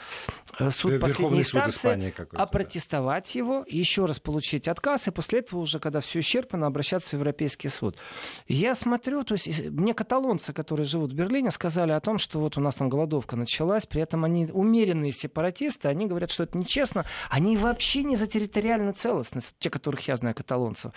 э 0.60 0.70
суд 0.72 0.92
Верховный 0.92 1.00
последней 1.00 1.40
инстанции, 1.40 2.14
опротестовать 2.36 3.32
да. 3.34 3.40
его, 3.40 3.66
еще 3.70 4.04
раз 4.04 4.20
получить 4.20 4.68
отказ, 4.68 5.08
и 5.08 5.12
после 5.12 5.40
этого 5.40 5.62
уже, 5.62 5.80
когда 5.80 6.02
все 6.02 6.20
исчерпано, 6.20 6.68
обращаться 6.68 7.12
в 7.12 7.14
Европейский 7.14 7.70
суд. 7.70 7.96
Я 8.50 8.76
смотрю, 8.76 9.24
то 9.24 9.36
есть 9.36 9.70
мне 9.70 9.94
каталонцы, 9.94 10.52
которые 10.52 10.86
живут 10.86 11.14
в 11.14 11.16
Берлине, 11.16 11.52
сказали 11.52 11.94
о 11.94 12.02
том, 12.02 12.18
что 12.18 12.40
вот 12.40 12.58
у 12.58 12.62
нас 12.62 12.76
там 12.76 12.90
голодовка 12.90 13.38
началась, 13.38 13.86
при 13.86 14.02
этом 14.02 14.26
они 14.26 14.50
умеренные 14.52 15.14
сепаратисты, 15.14 15.88
они 15.88 16.06
говорят, 16.06 16.32
что 16.32 16.44
это 16.44 16.58
нечестно, 16.58 17.06
они 17.30 17.56
вообще 17.56 18.04
не 18.04 18.18
за 18.18 18.28
территориальную 18.28 18.94
целостность, 18.94 19.56
те, 19.60 19.70
которых 19.70 20.06
я 20.10 20.18
знаю, 20.18 20.36
каталонцев. 20.36 20.92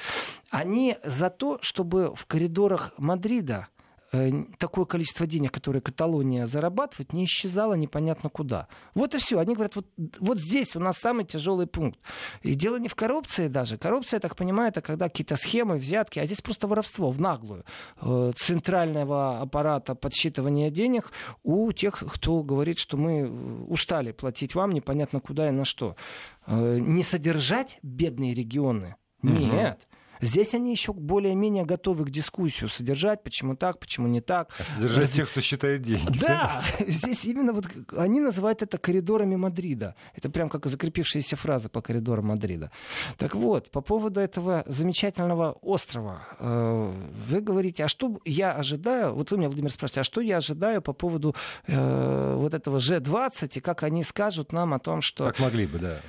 Они 0.50 0.96
за 1.04 1.30
то, 1.30 1.58
чтобы 1.61 2.14
в 2.14 2.26
коридорах 2.26 2.92
Мадрида 2.99 3.68
э, 4.12 4.44
такое 4.58 4.85
количество 4.85 5.26
денег, 5.26 5.52
которое 5.52 5.80
Каталония 5.80 6.46
зарабатывает, 6.46 7.12
не 7.12 7.25
исчезало 7.25 7.75
непонятно 7.75 8.30
куда. 8.30 8.68
Вот 8.94 9.14
и 9.14 9.18
все. 9.18 9.38
Они 9.38 9.54
говорят, 9.54 9.76
вот, 9.76 9.87
вот 10.20 10.38
здесь 10.38 10.76
у 10.76 10.80
нас 10.80 10.96
самый 10.99 11.25
тяжелый 11.25 11.66
пункт. 11.66 11.99
И 12.42 12.54
дело 12.54 12.76
не 12.76 12.88
в 12.88 12.94
коррупции 12.94 13.49
даже. 13.49 13.76
Коррупция, 13.76 14.18
я 14.18 14.20
так 14.20 14.37
понимаю, 14.37 14.68
это 14.68 14.80
когда 14.80 15.08
какие-то 15.08 15.37
схемы, 15.37 15.76
взятки, 15.76 16.18
а 16.18 16.26
здесь 16.26 16.40
просто 16.40 16.66
воровство 16.68 17.11
в 17.11 17.20
наглую. 17.20 17.64
Э, 18.00 18.32
центрального 18.37 19.40
аппарата 19.40 19.94
подсчитывания 19.94 20.70
денег 20.70 21.11
у 21.42 21.73
тех, 21.73 22.02
кто 22.12 22.42
говорит, 22.42 22.78
что 22.78 22.96
мы 22.96 23.64
устали 23.66 24.12
платить 24.12 24.54
вам 24.54 24.73
непонятно 24.73 25.20
куда 25.20 25.49
и 25.49 25.52
на 25.52 25.64
что. 25.64 25.96
Э, 26.46 26.78
не 26.78 27.02
содержать 27.02 27.78
бедные 27.82 28.35
регионы. 28.35 28.96
Нет. 29.23 29.80
Здесь 30.20 30.54
они 30.54 30.70
еще 30.70 30.92
более-менее 30.92 31.64
готовы 31.64 32.04
к 32.04 32.11
дискуссию 32.11 32.68
содержать, 32.68 33.23
почему 33.23 33.56
так, 33.56 33.78
почему 33.78 34.06
не 34.08 34.20
так. 34.20 34.50
А 34.58 34.64
содержать 34.64 34.99
Раз... 34.99 35.11
тех, 35.12 35.30
кто 35.30 35.40
считает 35.40 35.82
деньги. 35.82 36.18
Да, 36.18 36.62
здесь 36.87 37.25
именно 37.25 37.52
вот 37.52 37.66
они 37.96 38.20
называют 38.20 38.62
это 38.62 38.78
коридорами 38.78 39.37
Мадрида. 39.37 39.94
Это 40.14 40.30
прям 40.30 40.49
как 40.49 40.66
закрепившаяся 40.66 41.37
фраза 41.37 41.68
по 41.68 41.80
коридорам 41.80 42.26
Мадрида. 42.26 42.70
Так 43.16 43.35
вот, 43.35 43.70
по 43.70 43.80
поводу 43.80 44.20
этого 44.20 44.64
замечательного 44.66 45.52
острова, 45.62 46.23
э, 46.38 46.92
вы 47.28 47.40
говорите, 47.40 47.85
а 47.85 47.88
что 47.88 48.18
я 48.25 48.52
ожидаю, 48.52 49.14
вот 49.14 49.30
вы 49.30 49.38
меня, 49.38 49.49
Владимир, 49.49 49.70
спрашиваете, 49.70 50.00
а 50.00 50.04
что 50.04 50.20
я 50.20 50.37
ожидаю 50.38 50.82
по 50.82 50.92
поводу 50.92 51.35
э, 51.66 52.35
вот 52.37 52.54
этого 52.54 52.78
G20 52.78 53.50
и 53.56 53.61
как 53.61 53.82
они 53.82 54.02
скажут 54.02 54.52
нам 54.52 54.75
о 54.75 54.78
том, 54.78 55.00
что... 55.00 55.26
Как 55.26 55.38
могли 55.38 55.66
бы, 55.66 55.78
да. 55.78 56.00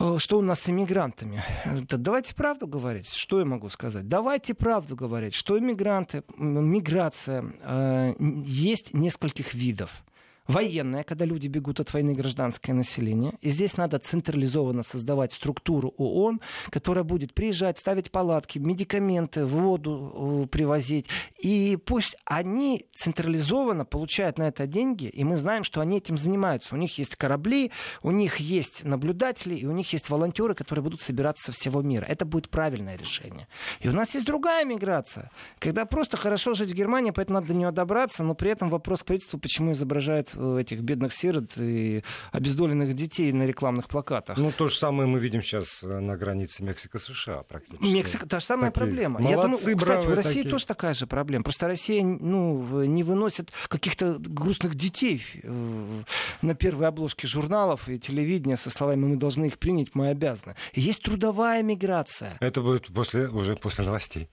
Э, 0.00 0.16
что 0.18 0.38
у 0.38 0.42
нас 0.42 0.60
с 0.60 0.70
иммигрантами? 0.70 1.42
Да 1.88 1.96
давайте 1.98 2.34
правду 2.34 2.66
говорить. 2.66 3.12
Что 3.12 3.38
я 3.38 3.44
могу 3.44 3.68
сказать? 3.68 4.08
Давайте 4.08 4.54
правду 4.54 4.96
говорить, 4.96 5.34
что 5.34 5.58
иммигранты, 5.58 6.24
миграция, 6.36 7.44
э, 7.60 8.14
есть 8.18 8.94
нескольких 8.94 9.54
видов 9.54 10.02
военная, 10.50 11.04
когда 11.04 11.24
люди 11.24 11.48
бегут 11.48 11.80
от 11.80 11.92
войны, 11.92 12.14
гражданское 12.14 12.72
население. 12.72 13.32
И 13.40 13.50
здесь 13.50 13.76
надо 13.76 13.98
централизованно 13.98 14.82
создавать 14.82 15.32
структуру 15.32 15.94
ООН, 15.96 16.40
которая 16.70 17.04
будет 17.04 17.34
приезжать, 17.34 17.78
ставить 17.78 18.10
палатки, 18.10 18.58
медикаменты, 18.58 19.46
воду 19.46 20.48
привозить. 20.50 21.06
И 21.38 21.78
пусть 21.84 22.16
они 22.24 22.86
централизованно 22.94 23.84
получают 23.84 24.38
на 24.38 24.48
это 24.48 24.66
деньги, 24.66 25.06
и 25.06 25.24
мы 25.24 25.36
знаем, 25.36 25.64
что 25.64 25.80
они 25.80 25.98
этим 25.98 26.16
занимаются. 26.16 26.74
У 26.74 26.78
них 26.78 26.98
есть 26.98 27.16
корабли, 27.16 27.70
у 28.02 28.10
них 28.10 28.36
есть 28.36 28.84
наблюдатели, 28.84 29.54
и 29.54 29.66
у 29.66 29.72
них 29.72 29.92
есть 29.92 30.10
волонтеры, 30.10 30.54
которые 30.54 30.82
будут 30.82 31.00
собираться 31.00 31.46
со 31.46 31.52
всего 31.52 31.82
мира. 31.82 32.04
Это 32.04 32.24
будет 32.24 32.48
правильное 32.50 32.96
решение. 32.96 33.48
И 33.80 33.88
у 33.88 33.92
нас 33.92 34.14
есть 34.14 34.26
другая 34.26 34.64
миграция, 34.64 35.30
когда 35.58 35.84
просто 35.84 36.16
хорошо 36.16 36.54
жить 36.54 36.70
в 36.70 36.74
Германии, 36.74 37.10
поэтому 37.10 37.40
надо 37.40 37.48
до 37.48 37.54
нее 37.54 37.70
добраться, 37.70 38.22
но 38.22 38.34
при 38.34 38.50
этом 38.50 38.70
вопрос 38.70 39.02
к 39.02 39.06
правительству, 39.06 39.38
почему 39.38 39.72
изображают 39.72 40.34
этих 40.40 40.80
бедных 40.80 41.12
сирот 41.12 41.56
и 41.56 42.02
обездоленных 42.32 42.94
детей 42.94 43.32
на 43.32 43.44
рекламных 43.44 43.88
плакатах. 43.88 44.38
Ну, 44.38 44.52
то 44.52 44.68
же 44.68 44.76
самое 44.76 45.08
мы 45.08 45.18
видим 45.18 45.42
сейчас 45.42 45.82
э, 45.82 46.00
на 46.00 46.16
границе 46.16 46.62
Мексика-США 46.62 47.42
практически. 47.42 47.92
Мексика, 47.92 48.26
та 48.26 48.40
же 48.40 48.46
самая 48.46 48.70
Такие 48.70 48.86
проблема. 48.86 49.20
Молодцы, 49.20 49.36
Я 49.36 49.42
думаю, 49.42 49.58
кстати, 49.58 50.06
у 50.06 50.14
России 50.14 50.34
такие. 50.38 50.50
тоже 50.50 50.66
такая 50.66 50.94
же 50.94 51.06
проблема. 51.06 51.44
Просто 51.44 51.66
Россия 51.66 52.04
ну, 52.04 52.84
не 52.84 53.02
выносит 53.02 53.50
каких-то 53.68 54.16
грустных 54.18 54.74
детей 54.74 55.22
э, 55.42 56.02
на 56.42 56.54
первой 56.54 56.88
обложке 56.88 57.26
журналов 57.26 57.88
и 57.88 57.98
телевидения 57.98 58.56
со 58.56 58.70
словами 58.70 59.06
«мы 59.06 59.16
должны 59.16 59.46
их 59.46 59.58
принять, 59.58 59.94
мы 59.94 60.08
обязаны». 60.08 60.56
Есть 60.74 61.02
трудовая 61.02 61.62
миграция. 61.62 62.36
Это 62.40 62.60
будет 62.62 62.86
после, 62.88 63.28
уже 63.28 63.56
после 63.56 63.84
новостей. 63.84 64.28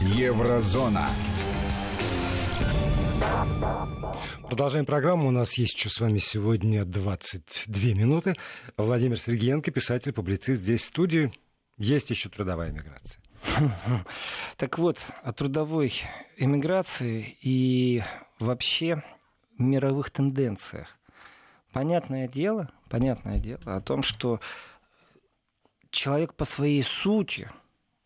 Еврозона. 0.00 1.08
Продолжаем 4.48 4.86
программу. 4.86 5.28
У 5.28 5.30
нас 5.30 5.54
есть 5.54 5.74
еще 5.74 5.88
с 5.88 6.00
вами 6.00 6.18
сегодня 6.18 6.84
22 6.84 7.94
минуты. 7.94 8.34
Владимир 8.76 9.18
Сергеенко, 9.18 9.70
писатель, 9.70 10.12
публицист 10.12 10.62
здесь 10.62 10.82
в 10.82 10.86
студии. 10.86 11.32
Есть 11.78 12.10
еще 12.10 12.28
трудовая 12.28 12.70
миграция. 12.70 13.20
Так 14.56 14.78
вот, 14.78 14.98
о 15.22 15.32
трудовой 15.32 15.92
иммиграции 16.36 17.38
и 17.40 18.02
вообще 18.38 19.02
мировых 19.56 20.10
тенденциях. 20.10 20.98
Понятное 21.72 22.26
дело, 22.28 22.68
понятное 22.88 23.38
дело 23.38 23.60
о 23.64 23.80
том, 23.80 24.02
что 24.02 24.40
человек 25.90 26.34
по 26.34 26.44
своей 26.44 26.82
сути 26.82 27.50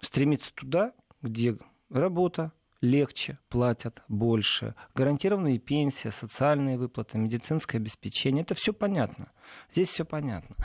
стремится 0.00 0.52
туда, 0.54 0.92
где 1.22 1.56
работа, 1.90 2.52
легче, 2.84 3.38
платят 3.48 4.02
больше. 4.08 4.74
Гарантированные 4.94 5.58
пенсии, 5.58 6.08
социальные 6.08 6.78
выплаты, 6.78 7.18
медицинское 7.18 7.78
обеспечение. 7.78 8.42
Это 8.42 8.54
все 8.54 8.72
понятно. 8.72 9.32
Здесь 9.72 9.88
все 9.88 10.04
понятно. 10.04 10.56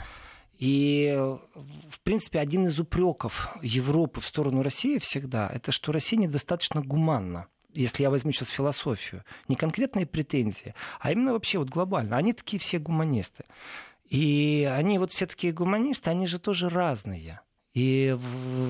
И, 0.58 1.16
в 1.88 2.00
принципе, 2.02 2.38
один 2.38 2.66
из 2.66 2.78
упреков 2.78 3.56
Европы 3.62 4.20
в 4.20 4.26
сторону 4.26 4.62
России 4.62 4.98
всегда, 4.98 5.48
это 5.48 5.72
что 5.72 5.90
Россия 5.90 6.20
недостаточно 6.20 6.82
гуманна 6.82 7.48
если 7.72 8.02
я 8.02 8.10
возьму 8.10 8.32
сейчас 8.32 8.48
философию, 8.48 9.24
не 9.46 9.54
конкретные 9.54 10.04
претензии, 10.04 10.74
а 10.98 11.12
именно 11.12 11.32
вообще 11.32 11.58
вот 11.58 11.68
глобально. 11.68 12.16
Они 12.16 12.32
такие 12.32 12.58
все 12.58 12.80
гуманисты. 12.80 13.44
И 14.08 14.68
они 14.68 14.98
вот 14.98 15.12
все 15.12 15.26
такие 15.26 15.52
гуманисты, 15.52 16.10
они 16.10 16.26
же 16.26 16.40
тоже 16.40 16.68
разные. 16.68 17.40
И 17.72 18.18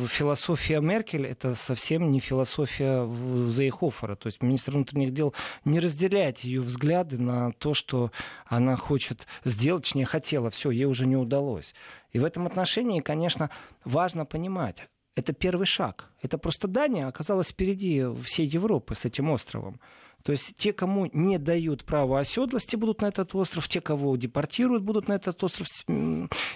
философия 0.08 0.80
Меркель 0.80 1.26
это 1.26 1.54
совсем 1.54 2.10
не 2.10 2.20
философия 2.20 3.08
Зейхофера. 3.48 4.14
То 4.14 4.26
есть 4.26 4.42
министр 4.42 4.72
внутренних 4.72 5.14
дел 5.14 5.34
не 5.64 5.80
разделяет 5.80 6.40
ее 6.40 6.60
взгляды 6.60 7.16
на 7.16 7.52
то, 7.52 7.72
что 7.72 8.12
она 8.44 8.76
хочет 8.76 9.26
сделать, 9.44 9.84
точнее 9.84 10.04
хотела, 10.04 10.50
все, 10.50 10.70
ей 10.70 10.84
уже 10.84 11.06
не 11.06 11.16
удалось. 11.16 11.74
И 12.12 12.18
в 12.18 12.24
этом 12.24 12.46
отношении, 12.46 13.00
конечно, 13.00 13.48
важно 13.84 14.26
понимать, 14.26 14.86
это 15.16 15.32
первый 15.32 15.66
шаг. 15.66 16.10
Это 16.20 16.36
просто 16.36 16.68
Дания 16.68 17.06
оказалась 17.06 17.48
впереди 17.48 18.04
всей 18.22 18.46
Европы 18.46 18.94
с 18.94 19.06
этим 19.06 19.30
островом. 19.30 19.80
То 20.22 20.32
есть 20.32 20.54
те, 20.56 20.72
кому 20.72 21.08
не 21.12 21.38
дают 21.38 21.84
права 21.84 22.20
оседлости, 22.20 22.76
будут 22.76 23.00
на 23.00 23.06
этот 23.06 23.34
остров, 23.34 23.68
те, 23.68 23.80
кого 23.80 24.16
депортируют, 24.16 24.82
будут 24.82 25.08
на 25.08 25.14
этот 25.14 25.42
остров, 25.42 25.66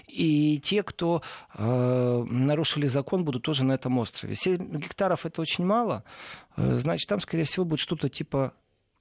и 0.07 0.61
те, 0.63 0.83
кто 0.83 1.23
э, 1.55 2.25
нарушили 2.29 2.87
закон, 2.87 3.25
будут 3.25 3.43
тоже 3.43 3.65
на 3.65 3.73
этом 3.73 3.99
острове. 3.99 4.35
7 4.35 4.79
гектаров 4.79 5.25
это 5.25 5.41
очень 5.41 5.65
мало, 5.65 6.05
э, 6.57 6.75
значит, 6.75 7.09
там, 7.09 7.21
скорее 7.21 7.45
всего, 7.45 7.65
будет 7.65 7.81
что-то 7.81 8.09
типа, 8.09 8.53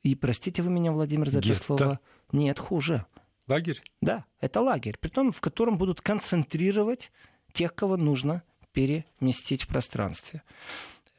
и 0.01 0.15
простите 0.15 0.62
вы 0.62 0.70
меня, 0.70 0.91
Владимир, 0.91 1.29
за 1.29 1.39
это 1.39 1.48
Гетто. 1.48 1.63
слово, 1.63 2.00
нет, 2.32 2.60
хуже. 2.60 3.05
Лагерь? 3.48 3.82
Да, 4.01 4.25
это 4.39 4.62
лагерь, 4.62 4.98
при 5.00 5.10
том, 5.10 5.32
в 5.32 5.41
котором 5.41 5.77
будут 5.77 6.01
концентрировать 6.01 7.12
тех, 7.51 7.75
кого 7.75 7.98
нужно 7.98 8.43
переместить 8.72 9.63
в 9.63 9.67
пространстве. 9.67 10.41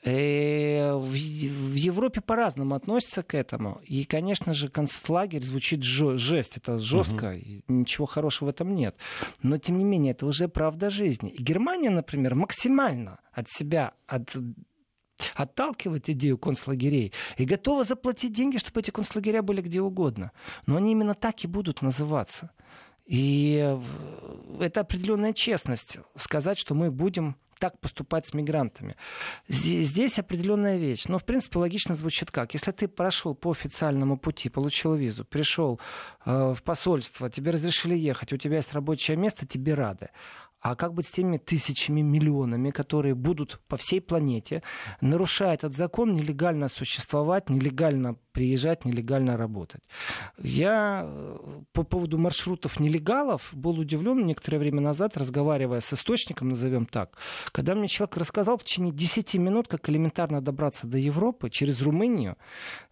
Э, 0.04 0.94
В 0.96 1.14
Европе 1.74 2.20
по-разному 2.20 2.74
относятся 2.74 3.22
к 3.22 3.34
этому. 3.34 3.80
И, 3.84 4.04
конечно 4.04 4.52
же, 4.52 4.68
концлагерь 4.68 5.42
звучит 5.42 5.82
жесть. 5.82 6.56
Это 6.56 6.78
жестко, 6.78 7.32
и 7.34 7.62
ничего 7.68 8.06
хорошего 8.06 8.48
в 8.48 8.50
этом 8.50 8.74
нет. 8.74 8.96
Но, 9.42 9.56
тем 9.56 9.78
не 9.78 9.84
менее, 9.84 10.12
это 10.12 10.26
уже 10.26 10.48
правда 10.48 10.90
жизни. 10.90 11.30
И 11.30 11.42
Германия, 11.42 11.90
например, 11.90 12.34
максимально 12.34 13.18
от 13.32 13.48
себя 13.48 13.92
от 14.06 14.30
отталкивает 15.36 16.08
идею 16.10 16.36
концлагерей 16.36 17.12
и 17.38 17.44
готова 17.44 17.84
заплатить 17.84 18.32
деньги, 18.32 18.58
чтобы 18.58 18.80
эти 18.80 18.90
концлагеря 18.90 19.42
были 19.42 19.62
где 19.62 19.80
угодно. 19.80 20.32
Но 20.66 20.76
они 20.76 20.92
именно 20.92 21.14
так 21.14 21.44
и 21.44 21.46
будут 21.46 21.82
называться. 21.82 22.50
И 23.06 23.60
э, 23.62 23.80
это 24.60 24.80
определенная 24.80 25.32
честность 25.32 25.98
сказать, 26.16 26.58
что 26.58 26.74
мы 26.74 26.90
будем 26.90 27.36
так 27.58 27.78
поступать 27.80 28.26
с 28.26 28.34
мигрантами. 28.34 28.96
Здесь 29.48 30.18
определенная 30.18 30.76
вещь. 30.76 31.04
Но, 31.06 31.18
в 31.18 31.24
принципе, 31.24 31.58
логично 31.58 31.94
звучит 31.94 32.30
как. 32.30 32.54
Если 32.54 32.72
ты 32.72 32.88
прошел 32.88 33.34
по 33.34 33.50
официальному 33.50 34.18
пути, 34.18 34.48
получил 34.48 34.94
визу, 34.94 35.24
пришел 35.24 35.80
э, 36.24 36.54
в 36.54 36.62
посольство, 36.62 37.30
тебе 37.30 37.52
разрешили 37.52 37.96
ехать, 37.96 38.32
у 38.32 38.36
тебя 38.36 38.56
есть 38.56 38.72
рабочее 38.72 39.16
место, 39.16 39.46
тебе 39.46 39.74
рады. 39.74 40.10
А 40.64 40.76
как 40.76 40.94
быть 40.94 41.06
с 41.06 41.10
теми 41.10 41.36
тысячами, 41.36 42.00
миллионами, 42.00 42.70
которые 42.70 43.14
будут 43.14 43.60
по 43.68 43.76
всей 43.76 44.00
планете, 44.00 44.62
нарушая 45.02 45.52
этот 45.52 45.74
закон, 45.74 46.14
нелегально 46.14 46.68
существовать, 46.68 47.50
нелегально 47.50 48.16
приезжать, 48.34 48.84
нелегально 48.84 49.36
работать? 49.36 49.80
Я 50.42 51.04
э, 51.06 51.38
по 51.72 51.84
поводу 51.84 52.18
маршрутов 52.18 52.80
нелегалов 52.80 53.48
был 53.52 53.78
удивлен 53.78 54.26
некоторое 54.26 54.58
время 54.58 54.80
назад, 54.80 55.16
разговаривая 55.16 55.80
с 55.80 55.92
источником, 55.92 56.48
назовем 56.48 56.84
так, 56.84 57.16
когда 57.52 57.74
мне 57.74 57.88
человек 57.88 58.16
рассказал 58.16 58.58
в 58.58 58.64
течение 58.64 58.92
10 58.92 59.34
минут, 59.36 59.68
как 59.68 59.88
элементарно 59.88 60.40
добраться 60.40 60.86
до 60.86 60.98
Европы 60.98 61.48
через 61.48 61.80
Румынию, 61.80 62.36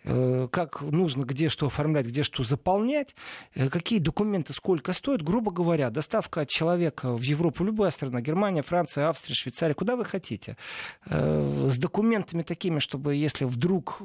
э, 0.04 0.48
как 0.50 0.80
нужно 0.80 1.24
где 1.24 1.48
что 1.48 1.66
оформлять, 1.66 2.06
где 2.06 2.22
что 2.22 2.44
заполнять, 2.44 3.16
э, 3.54 3.68
какие 3.68 3.98
документы 3.98 4.52
сколько 4.52 4.92
стоят. 4.92 5.22
Грубо 5.22 5.50
говоря, 5.50 5.90
доставка 5.90 6.42
от 6.42 6.48
человека 6.48 7.12
в 7.12 7.22
Европу, 7.22 7.64
любая 7.64 7.90
страна, 7.90 8.20
Германия, 8.20 8.62
Франция, 8.62 9.08
Австрия, 9.08 9.34
Швейцария, 9.34 9.74
куда 9.74 9.96
вы 9.96 10.04
хотите, 10.04 10.56
с 11.04 11.78
документами 11.78 12.42
такими, 12.42 12.78
чтобы 12.78 13.16
если 13.16 13.44
вдруг 13.44 14.00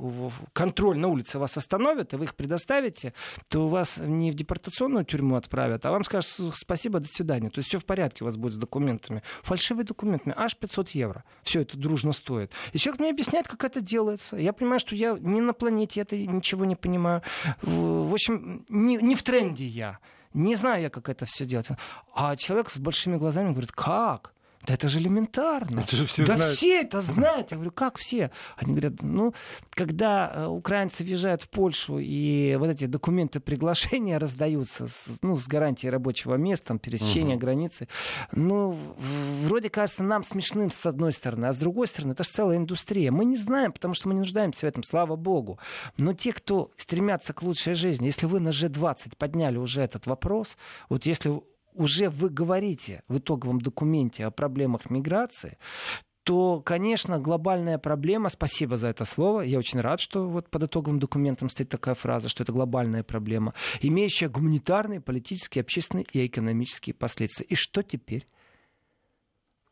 контроль 0.54 0.98
на 0.98 1.08
улице 1.08 1.27
вас 1.36 1.58
остановит, 1.58 2.14
и 2.14 2.18
вы 2.18 2.26
их 2.26 2.36
предоставите, 2.36 3.14
то 3.50 3.68
вас 3.68 3.98
не 3.98 4.32
в 4.32 4.36
депортационную 4.36 5.06
тюрьму 5.06 5.36
отправят, 5.36 5.86
а 5.86 5.92
вам 5.92 6.04
скажут 6.04 6.30
«С- 6.30 6.52
спасибо, 6.56 7.00
до 7.00 7.08
свидания. 7.08 7.50
То 7.50 7.60
есть 7.60 7.70
все 7.70 7.80
в 7.80 7.86
порядке 7.86 8.24
у 8.24 8.26
вас 8.26 8.38
будет 8.38 8.54
с 8.54 8.58
документами. 8.58 9.24
Фальшивые 9.44 9.86
документы, 9.86 10.34
аж 10.36 10.56
500 10.56 10.90
евро. 10.90 11.24
Все 11.44 11.62
это 11.62 11.78
дружно 11.78 12.12
стоит. 12.14 12.52
И 12.74 12.78
человек 12.78 13.00
мне 13.00 13.10
объясняет, 13.12 13.48
как 13.48 13.64
это 13.64 13.82
делается. 13.82 14.38
Я 14.38 14.54
понимаю, 14.54 14.80
что 14.80 14.96
я 14.96 15.18
не 15.20 15.42
на 15.42 15.54
планете, 15.54 16.02
это 16.02 16.18
ничего 16.18 16.66
не 16.66 16.76
понимаю. 16.76 17.22
В 17.62 18.14
общем, 18.14 18.66
не, 18.70 18.98
не 18.98 19.16
в 19.16 19.24
тренде 19.24 19.66
я. 19.66 20.00
Не 20.34 20.56
знаю 20.56 20.84
я, 20.84 20.90
как 20.90 21.10
это 21.10 21.26
все 21.26 21.46
делать. 21.46 21.68
А 22.14 22.36
человек 22.36 22.70
с 22.70 22.78
большими 22.78 23.18
глазами 23.18 23.52
говорит, 23.52 23.72
как? 23.72 24.34
Да 24.68 24.74
это 24.74 24.90
же 24.90 25.00
элементарно. 25.00 25.80
Это 25.80 25.96
же 25.96 26.06
все 26.06 26.26
да 26.26 26.36
знают. 26.36 26.58
все 26.58 26.82
это 26.82 27.02
знают. 27.02 27.52
Я 27.52 27.56
говорю, 27.58 27.72
как 27.72 27.98
все? 27.98 28.32
Они 28.58 28.72
говорят, 28.74 29.02
ну, 29.02 29.34
когда 29.70 30.30
э, 30.34 30.46
украинцы 30.48 31.06
въезжают 31.06 31.42
в 31.42 31.50
Польшу, 31.50 32.00
и 32.00 32.58
вот 32.60 32.70
эти 32.70 32.86
документы 32.86 33.40
приглашения 33.40 34.20
раздаются 34.20 34.88
с, 34.88 35.06
ну, 35.22 35.38
с 35.38 35.48
гарантией 35.48 35.90
рабочего 35.90 36.36
места, 36.36 36.68
там, 36.68 36.80
пересечения 36.80 37.36
Мгм. 37.36 37.40
границы, 37.40 37.88
ну, 38.34 38.78
вроде 39.44 39.70
кажется 39.70 40.04
нам 40.04 40.24
смешным 40.24 40.70
с 40.70 40.86
одной 40.86 41.14
стороны, 41.14 41.46
а 41.46 41.54
с 41.54 41.58
другой 41.58 41.88
стороны, 41.88 42.12
это 42.12 42.26
же 42.26 42.30
целая 42.30 42.58
индустрия. 42.58 43.10
Мы 43.12 43.24
не 43.24 43.38
знаем, 43.38 43.72
потому 43.72 43.94
что 43.94 44.10
мы 44.10 44.16
не 44.16 44.20
нуждаемся 44.20 44.66
в 44.66 44.70
этом, 44.70 44.84
слава 44.84 45.16
богу. 45.16 45.60
Но 45.98 46.12
те, 46.14 46.34
кто 46.34 46.72
стремятся 46.76 47.32
к 47.34 47.42
лучшей 47.42 47.74
жизни, 47.74 48.08
если 48.08 48.26
вы 48.26 48.42
на 48.42 48.50
G20 48.50 49.14
подняли 49.18 49.58
уже 49.58 49.82
этот 49.82 50.08
вопрос, 50.08 50.58
вот 50.90 51.06
если 51.06 51.42
уже 51.78 52.10
вы 52.10 52.30
говорите 52.30 53.04
в 53.08 53.20
итоговом 53.20 53.62
документе 53.62 54.26
о 54.26 54.32
проблемах 54.32 54.90
миграции, 54.90 55.58
то, 56.24 56.60
конечно, 56.60 57.20
глобальная 57.20 57.78
проблема, 57.78 58.28
спасибо 58.28 58.76
за 58.76 58.90
это 58.90 59.06
слово, 59.06 59.42
я 59.42 59.58
очень 59.58 59.80
рад, 59.80 60.02
что 60.02 60.28
вот 60.28 60.50
под 60.50 60.64
итоговым 60.64 61.00
документом 61.00 61.48
стоит 61.48 61.70
такая 61.70 61.96
фраза, 61.96 62.28
что 62.28 62.44
это 62.44 62.52
глобальная 62.52 63.04
проблема, 63.04 63.54
имеющая 63.80 64.28
гуманитарные, 64.28 65.00
политические, 65.00 65.62
общественные 65.62 66.06
и 66.12 66.26
экономические 66.26 66.94
последствия. 66.94 67.46
И 67.46 67.56
что 67.56 67.82
теперь? 67.82 68.28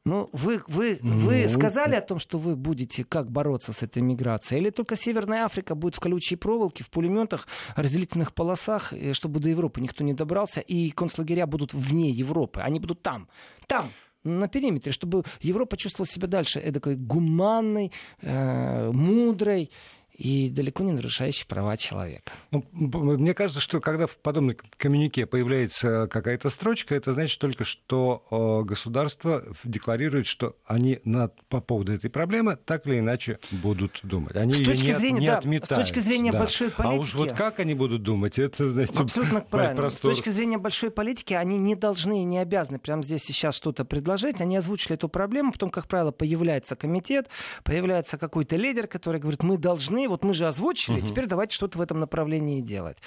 Ну, 0.06 0.30
вы, 0.34 0.62
вы, 0.68 1.00
вы 1.02 1.44
Ну, 1.44 1.50
сказали 1.50 1.96
о 1.96 2.02
том, 2.02 2.20
что 2.20 2.38
вы 2.38 2.56
будете 2.56 3.04
как 3.04 3.32
бороться 3.32 3.74
с 3.74 3.82
этой 3.82 4.04
миграцией? 4.04 4.62
Или 4.62 4.70
только 4.70 4.96
Северная 4.96 5.46
Африка 5.46 5.74
будет 5.74 5.96
в 5.96 6.00
колючей 6.00 6.36
проволоке, 6.36 6.84
в 6.84 6.92
пулеметах, 6.92 7.48
разделительных 7.76 8.32
полосах, 8.34 8.94
э, 8.94 9.14
чтобы 9.14 9.40
до 9.40 9.50
Европы 9.50 9.82
никто 9.82 10.04
не 10.04 10.14
добрался, 10.14 10.60
и 10.60 10.92
концлагеря 10.92 11.48
будут 11.48 11.74
вне 11.74 12.12
Европы, 12.12 12.62
они 12.62 12.80
будут 12.80 13.02
там, 13.02 13.28
там, 13.66 13.92
на 14.24 14.48
периметре, 14.48 14.92
чтобы 14.92 15.24
Европа 15.42 15.76
чувствовала 15.76 16.08
себя 16.08 16.28
дальше? 16.28 16.60
Эдакой 16.60 16.96
гуманной, 16.96 17.92
э, 18.22 18.92
мудрой 18.92 19.72
и 20.18 20.50
далеко 20.50 20.84
не 20.84 20.92
нарушающей 20.94 21.46
права 21.46 21.76
человека. 21.78 22.32
Ну, 22.52 22.66
мне 22.72 23.34
кажется, 23.34 23.60
что 23.60 23.80
когда 23.82 24.08
в 24.08 24.18
подобном 24.18 24.56
коммюнике 24.78 25.26
появляется 25.26 26.08
какая-то 26.08 26.50
строчка, 26.50 26.96
это 26.96 27.12
значит 27.14 27.40
только, 27.40 27.64
что 27.66 28.26
э, 28.32 28.66
государство 28.68 29.44
декларирует, 29.64 30.28
что 30.28 30.56
они 30.66 31.00
на, 31.04 31.30
по 31.50 31.60
поводу 31.62 31.94
этой 31.94 32.10
проблемы 32.10 32.58
так 32.66 32.88
или 32.88 33.00
иначе 33.00 33.40
будут 33.52 34.00
думать. 34.04 34.36
Они 34.36 34.54
С 34.54 34.58
точки 34.64 34.86
не, 34.86 34.92
от- 34.92 35.00
зрения, 35.00 35.20
не 35.20 35.28
да, 35.28 35.36
с 35.36 35.40
отметают. 35.40 35.86
точки 35.88 36.00
зрения 36.00 36.32
да. 36.32 36.40
большой 36.40 36.68
А 36.78 36.90
уж 36.94 37.12
политики- 37.12 37.16
вот 37.18 37.32
как 37.34 37.60
они 37.60 37.74
будут 37.74 38.04
думать, 38.04 38.40
это, 38.40 38.70
знаете, 38.70 38.94
Абсолютно 39.02 39.42
правильно. 39.50 39.76
простор. 39.76 40.14
С 40.14 40.18
точки 40.18 40.30
зрения 40.30 40.58
большой 40.58 40.92
политики, 40.92 41.34
они 41.34 41.58
не 41.58 41.76
должны 41.76 42.22
и 42.22 42.24
не 42.24 42.38
обязаны 42.38 42.80
прямо 42.80 43.04
здесь 43.04 43.22
сейчас 43.24 43.56
что-то 43.56 43.84
предложить. 43.86 44.40
Они 44.40 44.56
озвучили 44.56 44.94
эту 44.96 45.10
проблему, 45.10 45.52
потом, 45.52 45.70
как 45.70 45.88
правило, 45.88 46.12
появляется 46.12 46.76
комитет, 46.76 47.28
появляется 47.64 48.18
какой-то 48.18 48.56
лидер, 48.56 48.88
который 48.88 49.20
говорит, 49.20 49.44
мы 49.44 49.58
должны, 49.58 50.05
вот 50.08 50.24
мы 50.24 50.34
же 50.34 50.48
озвучили, 50.48 51.02
теперь 51.02 51.28
давайте 51.28 51.56
что-то 51.56 51.78
в 51.78 51.82
этом 51.82 52.00
направлении 52.00 52.62
делать. 52.62 52.98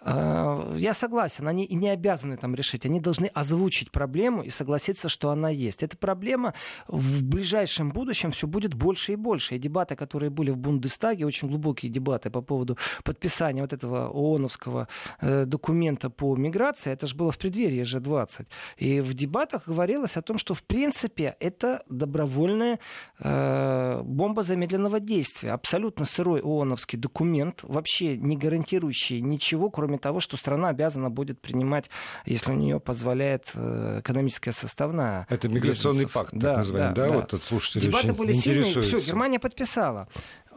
А, 0.00 0.74
Я 0.76 0.94
согласен, 0.94 1.48
они 1.48 1.64
и 1.64 1.74
не 1.74 1.88
обязаны 1.88 2.36
там 2.36 2.54
решить, 2.54 2.86
они 2.86 3.00
должны 3.00 3.26
озвучить 3.26 3.90
проблему 3.90 4.42
и 4.42 4.50
согласиться, 4.50 5.08
что 5.08 5.30
она 5.30 5.50
есть. 5.50 5.82
Эта 5.82 5.96
проблема 5.96 6.54
в 6.88 7.24
ближайшем 7.24 7.90
будущем 7.90 8.30
все 8.30 8.46
будет 8.46 8.74
больше 8.74 9.12
и 9.12 9.16
больше. 9.16 9.56
И 9.56 9.58
дебаты, 9.58 9.96
которые 9.96 10.30
были 10.30 10.50
в 10.50 10.56
Бундестаге, 10.56 11.26
очень 11.26 11.48
глубокие 11.48 11.90
дебаты 11.90 12.30
по 12.30 12.42
поводу 12.42 12.76
подписания 13.04 13.62
вот 13.62 13.72
этого 13.72 14.08
ООНовского 14.08 14.88
э, 15.20 15.44
документа 15.44 16.10
по 16.10 16.36
миграции, 16.36 16.92
это 16.92 17.06
же 17.06 17.14
было 17.14 17.30
в 17.30 17.38
преддверии 17.38 17.82
G20. 17.82 18.46
И 18.78 19.00
в 19.00 19.14
дебатах 19.14 19.66
говорилось 19.66 20.16
о 20.16 20.22
том, 20.22 20.38
что 20.38 20.54
в 20.54 20.62
принципе 20.62 21.36
это 21.40 21.82
добровольная 21.88 22.78
э, 23.18 24.02
бомба 24.04 24.42
замедленного 24.42 25.00
действия. 25.00 25.52
Абсолютно 25.52 26.04
сырой 26.04 26.40
ООНовский 26.44 26.98
документ, 26.98 27.60
вообще 27.62 28.16
не 28.16 28.36
гарантирующий 28.36 29.20
ничего, 29.20 29.70
кроме 29.70 29.98
того, 29.98 30.20
что 30.20 30.36
страна 30.36 30.68
обязана 30.68 31.10
будет 31.10 31.40
принимать, 31.40 31.90
если 32.26 32.52
у 32.52 32.54
нее 32.54 32.78
позволяет 32.80 33.46
э, 33.54 34.00
экономическая 34.00 34.52
составная. 34.52 35.26
Это 35.30 35.48
миграционный 35.48 36.04
беженцев. 36.04 36.12
пакт, 36.12 36.30
так 36.32 36.40
Да, 36.40 36.56
называемый, 36.58 36.94
да? 36.94 37.08
да. 37.08 37.14
Вот 37.16 37.28
тут 37.30 37.44
слушатели 37.44 37.82
Дебаты 37.82 38.12
были 38.12 38.32
сильные, 38.32 38.80
все. 38.82 38.98
Германия 39.00 39.38
подписала. 39.40 40.08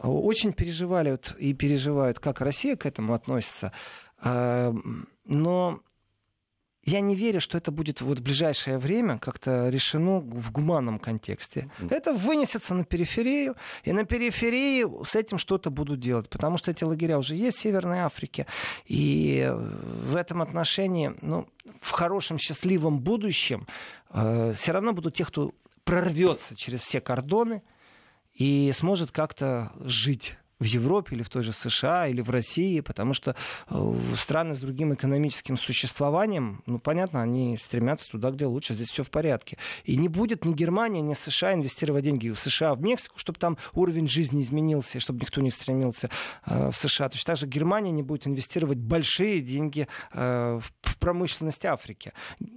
Очень 0.02 0.52
переживали 0.52 1.18
и 1.38 1.54
переживают, 1.54 2.18
как 2.20 2.40
Россия 2.40 2.76
к 2.76 2.86
этому 2.86 3.14
относится. 3.14 3.72
А, 4.20 4.72
Но 5.24 5.80
я 6.88 7.00
не 7.00 7.14
верю, 7.14 7.40
что 7.40 7.58
это 7.58 7.70
будет 7.70 8.00
вот 8.00 8.18
в 8.18 8.22
ближайшее 8.22 8.78
время 8.78 9.18
как-то 9.18 9.68
решено 9.68 10.20
в 10.20 10.50
гуманном 10.50 10.98
контексте. 10.98 11.70
Это 11.90 12.14
вынесется 12.14 12.74
на 12.74 12.84
периферию, 12.84 13.54
и 13.84 13.92
на 13.92 14.04
периферии 14.04 14.86
с 15.04 15.14
этим 15.14 15.38
что-то 15.38 15.70
будут 15.70 16.00
делать, 16.00 16.28
потому 16.28 16.56
что 16.56 16.70
эти 16.70 16.84
лагеря 16.84 17.18
уже 17.18 17.34
есть 17.34 17.58
в 17.58 17.60
Северной 17.60 18.00
Африке, 18.00 18.46
и 18.86 19.52
в 19.52 20.16
этом 20.16 20.40
отношении, 20.40 21.12
ну, 21.20 21.46
в 21.80 21.90
хорошем, 21.90 22.38
счастливом 22.38 23.00
будущем 23.00 23.66
все 24.10 24.72
равно 24.72 24.94
будут 24.94 25.14
те, 25.14 25.24
кто 25.24 25.52
прорвется 25.84 26.56
через 26.56 26.80
все 26.80 27.00
кордоны 27.00 27.62
и 28.34 28.72
сможет 28.74 29.10
как-то 29.10 29.72
жить 29.80 30.37
в 30.60 30.64
Европе 30.64 31.16
или 31.16 31.22
в 31.22 31.30
той 31.30 31.42
же 31.42 31.52
США 31.52 32.08
или 32.08 32.20
в 32.20 32.30
России, 32.30 32.80
потому 32.80 33.14
что 33.14 33.36
э, 33.70 33.94
страны 34.16 34.54
с 34.54 34.60
другим 34.60 34.94
экономическим 34.94 35.56
существованием, 35.56 36.62
ну, 36.66 36.78
понятно, 36.78 37.22
они 37.22 37.56
стремятся 37.56 38.10
туда, 38.10 38.30
где 38.30 38.46
лучше, 38.46 38.74
здесь 38.74 38.90
все 38.90 39.02
в 39.02 39.10
порядке. 39.10 39.58
И 39.84 39.96
не 39.96 40.08
будет 40.08 40.44
ни 40.44 40.52
Германия, 40.52 41.00
ни 41.00 41.14
США 41.14 41.54
инвестировать 41.54 42.04
деньги 42.04 42.30
в 42.30 42.38
США, 42.38 42.74
в 42.74 42.82
Мексику, 42.82 43.18
чтобы 43.18 43.38
там 43.38 43.56
уровень 43.74 44.08
жизни 44.08 44.40
изменился, 44.40 44.98
и 44.98 45.00
чтобы 45.00 45.20
никто 45.20 45.40
не 45.40 45.50
стремился 45.50 46.10
э, 46.46 46.70
в 46.70 46.76
США. 46.76 47.08
Точно 47.08 47.34
так 47.34 47.36
же 47.36 47.46
Германия 47.46 47.92
не 47.92 48.02
будет 48.02 48.26
инвестировать 48.26 48.78
большие 48.78 49.40
деньги 49.40 49.86
э, 50.12 50.60
в 50.82 50.98
промышленность 50.98 51.64
Африки. 51.64 52.12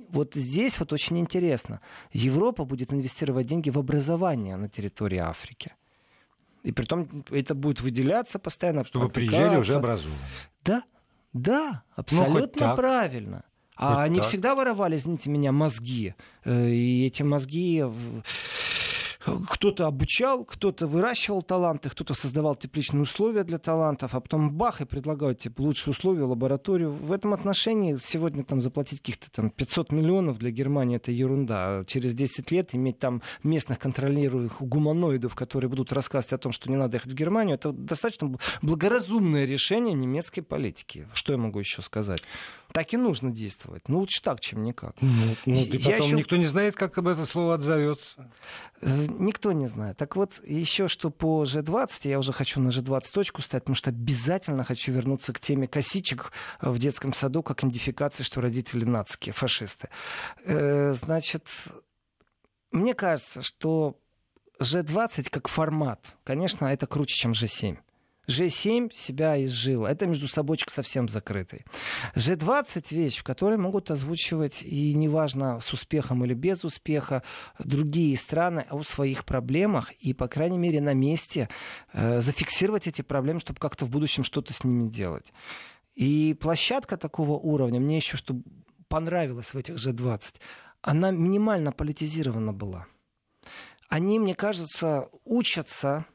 Вот 0.09 0.33
здесь 0.33 0.79
вот 0.79 0.93
очень 0.93 1.19
интересно. 1.19 1.81
Европа 2.11 2.65
будет 2.65 2.93
инвестировать 2.93 3.47
деньги 3.47 3.69
в 3.69 3.77
образование 3.77 4.55
на 4.57 4.69
территории 4.69 5.19
Африки. 5.19 5.73
И 6.63 6.71
при 6.71 6.86
том 6.86 7.26
это 7.32 7.56
будет 7.56 7.82
выделяться 7.82 8.39
постоянно. 8.39 8.86
Чтобы 8.86 9.10
приезжали 9.10 9.58
уже 9.58 9.76
образованные. 9.76 10.19
Да, 10.63 10.84
да, 11.34 11.84
ну, 11.97 12.02
абсолютно 12.02 12.69
ну, 12.69 12.76
правильно. 12.76 13.43
А 13.76 13.95
хоть 13.95 14.06
они 14.06 14.19
так. 14.19 14.28
всегда 14.28 14.54
воровали, 14.54 14.95
извините 14.95 15.30
меня, 15.30 15.52
мозги. 15.52 16.13
Э, 16.43 16.69
и 16.69 17.08
эти 17.08 17.24
мозги 17.24 17.84
кто-то 19.49 19.88
обучал, 19.88 20.43
кто-то 20.45 20.88
выращивал 20.88 21.41
таланты, 21.41 21.89
кто-то 21.89 22.13
создавал 22.13 22.55
тепличные 22.55 23.03
условия 23.03 23.43
для 23.43 23.57
талантов, 23.57 24.15
а 24.15 24.19
потом 24.19 24.51
бах 24.51 24.81
и 24.81 24.86
предлагают 24.86 25.39
типа, 25.39 25.62
лучшие 25.62 25.91
условия, 25.91 26.23
лабораторию. 26.23 26.91
В 26.91 27.12
этом 27.12 27.34
отношении 27.34 27.97
сегодня 28.01 28.43
там 28.43 28.62
заплатить 28.62 28.99
каких-то 28.99 29.31
там 29.31 29.49
500 29.49 29.91
миллионов 29.91 30.38
для 30.39 30.51
Германии 30.51 30.97
это 30.97 31.12
ерунда. 31.12 31.81
Через 31.86 32.13
10 32.13 32.51
лет 32.51 32.73
иметь 32.73 32.99
там 32.99 33.21
местных 33.43 33.79
контролируемых 33.79 34.62
гуманоидов, 34.62 35.36
которые 35.36 35.69
будут 35.69 35.91
рассказывать 35.91 36.34
о 36.34 36.38
том, 36.38 36.51
что 36.51 36.69
не 36.69 36.77
надо 36.77 36.97
ехать 36.97 37.12
в 37.12 37.15
Германию, 37.15 37.55
это 37.55 37.71
достаточно 37.71 38.36
благоразумное 38.62 39.45
решение 39.45 39.93
немецкой 39.93 40.41
политики. 40.41 41.07
Что 41.13 41.34
я 41.34 41.38
могу 41.38 41.60
еще 41.60 41.81
сказать? 41.81 42.21
Так 42.73 42.93
и 42.93 42.97
нужно 42.97 43.31
действовать. 43.31 43.89
Ну, 43.89 43.99
лучше 43.99 44.21
так, 44.21 44.39
чем 44.39 44.63
никак. 44.63 44.95
Ну, 45.01 45.36
ну 45.45 45.53
и 45.53 45.77
потом 45.77 46.07
еще... 46.07 46.15
никто 46.15 46.38
не 46.38 46.45
знает, 46.45 46.75
как 46.75 46.97
об 46.97 47.07
это 47.07 47.25
слово 47.25 47.55
отзовется. 47.55 48.31
Э, 48.81 49.07
никто 49.07 49.51
не 49.51 49.67
знает. 49.67 49.97
Так 49.97 50.15
вот, 50.15 50.39
еще 50.45 50.88
что 50.88 51.10
по 51.10 51.43
G20, 51.43 52.10
я 52.10 52.19
уже 52.19 52.31
хочу 52.34 52.62
на 52.62 52.69
G20 52.69 53.12
точку 53.13 53.41
ставить, 53.41 53.63
потому 53.63 53.75
что 53.75 53.89
обязательно 53.89 54.63
хочу 54.63 54.91
вернуться 54.91 55.34
к 55.34 55.39
теме 55.39 55.67
косичек 55.67 56.31
в 56.62 56.77
детском 56.79 57.13
саду, 57.13 57.43
как 57.43 57.62
идентификации, 57.63 58.23
что 58.23 58.41
родители 58.41 58.86
нацики, 58.86 59.31
фашисты. 59.31 59.89
Э, 60.45 60.93
значит, 60.93 61.47
мне 62.71 62.93
кажется, 62.93 63.41
что 63.41 63.97
G20 64.62 65.29
как 65.29 65.47
формат, 65.47 66.05
конечно, 66.23 66.65
это 66.65 66.88
круче, 66.88 67.15
чем 67.15 67.31
G7. 67.31 67.77
G7 68.27 68.93
себя 68.93 69.43
изжил. 69.43 69.86
Это 69.86 70.07
между 70.07 70.27
собойчик 70.27 70.69
совсем 70.69 71.07
закрытый. 71.07 71.65
G20 72.15 72.86
вещь, 72.91 73.17
в 73.17 73.23
которой 73.23 73.57
могут 73.57 73.91
озвучивать, 73.91 74.62
и 74.63 74.93
неважно, 74.93 75.60
с 75.60 75.73
успехом 75.73 76.23
или 76.23 76.34
без 76.34 76.63
успеха, 76.63 77.23
другие 77.60 78.17
страны 78.17 78.65
о 78.69 78.84
своих 78.84 79.25
проблемах 79.25 79.91
и, 79.93 80.13
по 80.13 80.27
крайней 80.27 80.57
мере, 80.57 80.81
на 80.81 80.93
месте 80.93 81.49
э, 81.93 82.21
зафиксировать 82.21 82.88
эти 82.88 83.01
проблемы, 83.01 83.39
чтобы 83.39 83.60
как-то 83.60 83.86
в 83.86 83.89
будущем 83.89 84.23
что-то 84.23 84.53
с 84.53 84.63
ними 84.63 84.89
делать. 84.89 85.34
И 85.95 86.36
площадка 86.39 86.97
такого 86.97 87.31
уровня, 87.31 87.79
мне 87.79 87.97
еще 87.97 88.17
что 88.17 88.36
понравилось 88.88 89.53
в 89.53 89.57
этих 89.57 89.75
G20, 89.75 90.36
она 90.81 91.12
минимально 91.12 91.71
политизирована 91.71 92.53
была. 92.53 92.88
Они, 93.89 94.19
мне 94.19 94.36
кажется, 94.36 95.10
учатся 95.25 96.05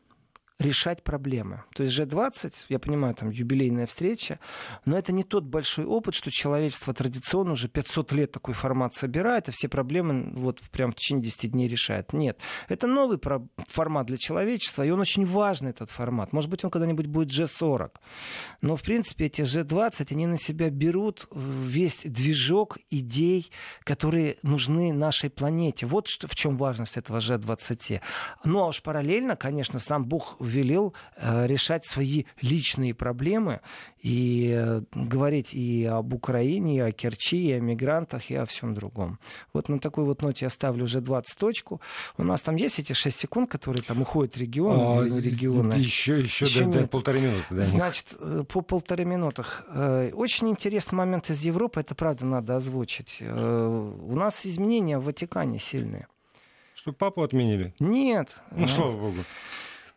решать 0.58 1.02
проблемы. 1.02 1.64
То 1.74 1.82
есть 1.82 1.98
G20, 1.98 2.52
я 2.68 2.78
понимаю, 2.78 3.14
там 3.14 3.30
юбилейная 3.30 3.86
встреча, 3.86 4.38
но 4.84 4.96
это 4.96 5.12
не 5.12 5.22
тот 5.22 5.44
большой 5.44 5.84
опыт, 5.84 6.14
что 6.14 6.30
человечество 6.30 6.94
традиционно 6.94 7.52
уже 7.52 7.68
500 7.68 8.12
лет 8.12 8.32
такой 8.32 8.54
формат 8.54 8.94
собирает, 8.94 9.48
и 9.48 9.52
все 9.52 9.68
проблемы 9.68 10.32
вот 10.34 10.62
прям 10.70 10.92
в 10.92 10.94
течение 10.94 11.24
10 11.24 11.52
дней 11.52 11.68
решает. 11.68 12.12
Нет, 12.12 12.40
это 12.68 12.86
новый 12.86 13.18
формат 13.68 14.06
для 14.06 14.16
человечества, 14.16 14.82
и 14.82 14.90
он 14.90 15.00
очень 15.00 15.26
важный, 15.26 15.70
этот 15.70 15.90
формат. 15.90 16.32
Может 16.32 16.48
быть, 16.50 16.64
он 16.64 16.70
когда-нибудь 16.70 17.06
будет 17.06 17.28
G40. 17.28 17.90
Но, 18.62 18.76
в 18.76 18.82
принципе, 18.82 19.26
эти 19.26 19.42
G20, 19.42 20.06
они 20.10 20.26
на 20.26 20.38
себя 20.38 20.70
берут 20.70 21.26
весь 21.32 22.02
движок 22.04 22.78
идей, 22.90 23.50
которые 23.84 24.36
нужны 24.42 24.92
нашей 24.92 25.28
планете. 25.28 25.84
Вот 25.86 26.08
что, 26.08 26.28
в 26.28 26.34
чем 26.34 26.56
важность 26.56 26.96
этого 26.96 27.18
G20. 27.18 28.00
Ну, 28.44 28.60
а 28.60 28.68
уж 28.68 28.82
параллельно, 28.82 29.36
конечно, 29.36 29.78
сам 29.78 30.06
Бог 30.06 30.36
велел 30.46 30.94
э, 31.16 31.46
решать 31.46 31.84
свои 31.84 32.24
личные 32.40 32.94
проблемы 32.94 33.60
и 34.02 34.54
э, 34.56 34.80
говорить 34.94 35.52
и 35.52 35.84
об 35.84 36.14
Украине, 36.14 36.76
и 36.76 36.80
о 36.80 36.92
Керчи, 36.92 37.48
и 37.48 37.52
о 37.52 37.60
мигрантах, 37.60 38.30
и 38.30 38.34
о 38.36 38.46
всем 38.46 38.74
другом. 38.74 39.18
Вот 39.52 39.68
на 39.68 39.78
такой 39.78 40.04
вот 40.04 40.22
ноте 40.22 40.46
я 40.46 40.50
ставлю 40.50 40.84
уже 40.84 41.00
20 41.00 41.38
точку. 41.38 41.80
У 42.16 42.24
нас 42.24 42.42
там 42.42 42.56
есть 42.56 42.78
эти 42.78 42.92
6 42.92 43.18
секунд, 43.18 43.50
которые 43.50 43.82
там 43.82 44.02
уходят 44.02 44.36
регионы 44.36 45.16
а, 45.16 45.20
регионы? 45.20 45.74
Еще, 45.74 46.20
еще, 46.20 46.44
еще 46.44 46.64
до, 46.64 46.80
до 46.80 46.86
полторы 46.86 47.20
минуты. 47.20 47.46
Да, 47.50 47.64
Значит, 47.64 48.14
э, 48.20 48.44
по 48.48 48.60
полторы 48.60 49.04
минутах. 49.04 49.64
Очень 50.12 50.50
интересный 50.50 50.96
момент 50.96 51.30
из 51.30 51.42
Европы, 51.42 51.80
это 51.80 51.94
правда 51.94 52.24
надо 52.26 52.56
озвучить. 52.56 53.20
У 53.20 54.16
нас 54.16 54.46
изменения 54.46 54.98
в 54.98 55.04
Ватикане 55.04 55.58
сильные. 55.58 56.06
Что 56.86 56.92
папу 56.92 57.22
отменили? 57.22 57.74
Нет. 57.80 58.28
Ну, 58.52 58.68
слава 58.68 58.92
богу. 58.92 59.24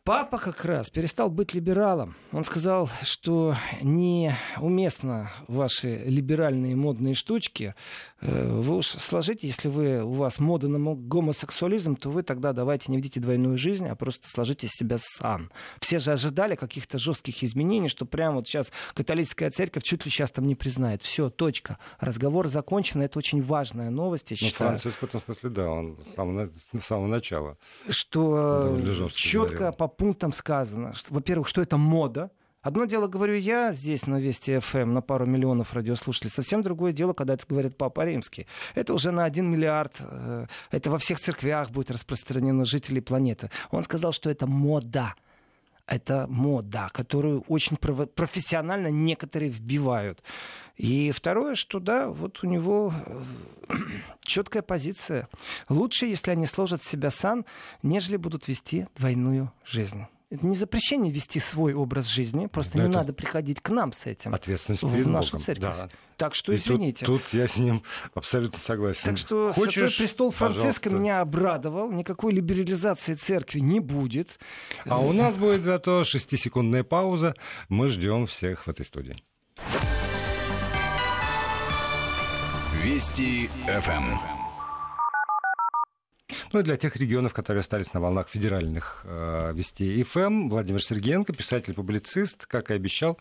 Папа 0.10 0.40
как 0.40 0.66
раз 0.66 0.90
перестал 0.90 1.30
быть 1.30 1.54
либералом. 1.54 2.16
Он 2.32 2.44
сказал, 2.44 2.90
что 3.04 3.56
неуместно 3.84 5.30
ваши 5.48 5.98
либеральные 5.98 6.76
модные 6.76 7.14
штучки. 7.14 7.76
Э, 8.20 8.50
вы 8.50 8.78
уж 8.78 8.88
сложите, 8.88 9.46
если 9.46 9.68
вы, 9.68 10.04
у 10.04 10.14
вас 10.14 10.40
мода 10.40 10.68
на 10.68 10.96
гомосексуализм, 10.96 11.96
то 11.96 12.10
вы 12.10 12.24
тогда 12.24 12.54
давайте 12.54 12.92
не 12.92 12.98
видите 12.98 13.20
двойную 13.20 13.56
жизнь, 13.60 13.88
а 13.88 13.96
просто 13.96 14.28
сложите 14.28 14.68
себя 14.68 14.96
сам. 15.00 15.52
Все 15.80 16.00
же 16.00 16.12
ожидали 16.12 16.56
каких-то 16.56 16.98
жестких 16.98 17.44
изменений, 17.44 17.88
что 17.88 18.08
прямо 18.08 18.38
вот 18.38 18.48
сейчас 18.48 18.72
католическая 18.96 19.52
церковь 19.52 19.84
чуть 19.84 20.06
ли 20.06 20.12
сейчас 20.12 20.32
там 20.32 20.48
не 20.48 20.56
признает. 20.56 21.04
Все, 21.04 21.30
точка. 21.30 21.78
Разговор 22.00 22.48
закончен. 22.48 23.04
Это 23.04 23.20
очень 23.20 23.44
важная 23.44 23.92
новость, 23.92 24.32
я 24.32 24.38
ну, 24.42 24.48
считаю. 24.48 24.70
Франциск 24.72 25.02
в 25.02 25.04
этом 25.04 25.22
смысле, 25.24 25.50
да, 25.52 25.70
он 25.70 26.00
с 26.04 26.16
самого, 26.16 26.50
с 26.82 26.84
самого 26.84 27.06
начала. 27.06 27.60
Что 27.90 28.76
четко 29.14 29.72
по 29.72 29.99
пунктам 30.00 30.34
сказано, 30.34 30.94
во-первых, 31.10 31.48
что 31.48 31.62
это 31.62 31.78
мода, 31.78 32.32
Одно 32.62 32.84
дело 32.84 33.08
говорю 33.08 33.36
я 33.36 33.72
здесь 33.72 34.06
на 34.06 34.20
Вести 34.20 34.60
ФМ 34.60 34.94
на 34.94 35.02
пару 35.02 35.26
миллионов 35.26 35.74
радиослушателей, 35.74 36.30
совсем 36.30 36.62
другое 36.62 36.92
дело, 36.92 37.14
когда 37.14 37.36
это 37.36 37.46
говорит 37.48 37.78
Папа 37.78 38.04
Римский. 38.04 38.48
Это 38.76 38.94
уже 38.94 39.12
на 39.12 39.24
один 39.24 39.50
миллиард, 39.50 39.96
э, 40.02 40.46
это 40.70 40.92
во 40.92 40.98
всех 40.98 41.22
церквях 41.22 41.70
будет 41.70 41.90
распространено 41.90 42.66
жителей 42.66 43.00
планеты. 43.00 43.50
Он 43.72 43.82
сказал, 43.84 44.12
что 44.12 44.30
это 44.30 44.46
мода. 44.46 45.16
Это 45.90 46.28
мода, 46.30 46.92
которую 46.94 47.42
очень 47.48 47.76
профессионально 47.76 48.90
некоторые 48.90 49.50
вбивают. 49.50 50.22
И 50.76 51.12
второе, 51.12 51.56
что 51.56 51.80
да, 51.80 52.10
вот 52.10 52.44
у 52.44 52.48
него 52.48 52.94
э, 52.94 53.24
четкая 54.24 54.62
позиция. 54.62 55.28
Лучше, 55.68 56.06
если 56.06 56.30
они 56.30 56.46
сложат 56.46 56.84
себя 56.84 57.10
сан, 57.10 57.44
нежели 57.82 58.18
будут 58.18 58.48
вести 58.48 58.86
двойную 58.96 59.52
жизнь. 59.66 60.06
Это 60.32 60.46
не 60.46 60.56
запрещение 60.56 61.12
вести 61.12 61.40
свой 61.40 61.74
образ 61.74 62.06
жизни, 62.06 62.46
просто 62.46 62.78
да, 62.78 62.84
не 62.84 62.94
надо 62.94 63.14
приходить 63.14 63.62
к 63.62 63.70
нам 63.70 63.94
с 63.94 64.06
этим. 64.06 64.32
Ответственность 64.32 64.84
перед 64.84 65.06
в 65.08 65.10
нашу 65.10 65.32
Богом. 65.32 65.46
церковь. 65.46 65.76
Да. 65.76 65.90
Так 66.18 66.36
что 66.36 66.54
извините. 66.54 67.04
Тут, 67.04 67.24
тут 67.24 67.34
я 67.34 67.48
с 67.48 67.58
ним 67.58 67.82
абсолютно 68.14 68.60
согласен. 68.60 69.02
Так 69.06 69.18
что 69.18 69.52
Хочешь, 69.54 69.74
Святой 69.74 69.98
престол 69.98 70.30
Франциска 70.30 70.84
пожалуйста. 70.84 70.90
меня 70.92 71.22
обрадовал. 71.22 71.92
Никакой 71.92 72.34
либерализации 72.34 73.16
церкви 73.16 73.60
не 73.60 73.80
будет. 73.80 74.38
А 74.86 75.00
у 75.00 75.14
нас 75.14 75.36
будет 75.36 75.64
зато 75.64 76.04
шестисекундная 76.04 76.84
пауза. 76.84 77.34
Мы 77.68 77.88
ждем 77.88 78.28
всех 78.28 78.68
в 78.68 78.70
этой 78.70 78.86
студии. 78.86 79.16
Вести 82.84 83.48
ФМ. 83.66 84.39
Ну 86.52 86.60
и 86.60 86.64
для 86.64 86.78
тех 86.78 86.96
регионов, 86.96 87.34
которые 87.34 87.60
остались 87.62 87.94
на 87.94 88.00
волнах 88.00 88.28
федеральных 88.28 89.02
э, 89.06 89.52
вестей 89.54 90.02
ФМ, 90.04 90.50
Владимир 90.50 90.84
Сергеенко, 90.84 91.32
писатель-публицист, 91.34 92.48
как 92.48 92.72
и 92.72 92.74
обещал, 92.74 93.20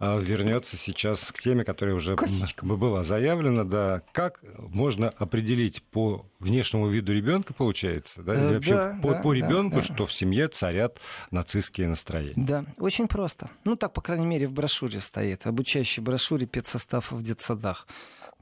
э, 0.00 0.20
вернется 0.20 0.76
сейчас 0.76 1.30
к 1.30 1.38
теме, 1.38 1.64
которая 1.64 1.94
уже 1.94 2.16
Косичка. 2.16 2.66
была 2.66 3.04
заявлена. 3.04 3.64
Да, 3.64 4.02
как 4.12 4.40
можно 4.56 5.08
определить 5.10 5.82
по 5.82 6.26
внешнему 6.40 6.88
виду 6.88 7.12
ребенка, 7.12 7.54
получается, 7.54 8.22
да, 8.22 8.34
э, 8.34 8.54
вообще 8.54 8.74
да, 8.74 8.98
по, 9.00 9.12
да, 9.12 9.20
по 9.20 9.32
ребенку, 9.32 9.76
да, 9.76 9.82
что 9.82 10.06
в 10.06 10.12
семье 10.12 10.48
царят 10.48 10.98
нацистские 11.30 11.86
настроения? 11.86 12.34
Да, 12.36 12.64
очень 12.78 13.06
просто. 13.06 13.50
Ну, 13.64 13.76
так, 13.76 13.92
по 13.92 14.00
крайней 14.00 14.26
мере, 14.26 14.48
в 14.48 14.52
брошюре 14.52 15.00
стоит, 15.00 15.46
обучающей 15.46 16.02
брошюре 16.02 16.46
педсостав 16.46 17.12
в 17.12 17.22
детсадах. 17.22 17.86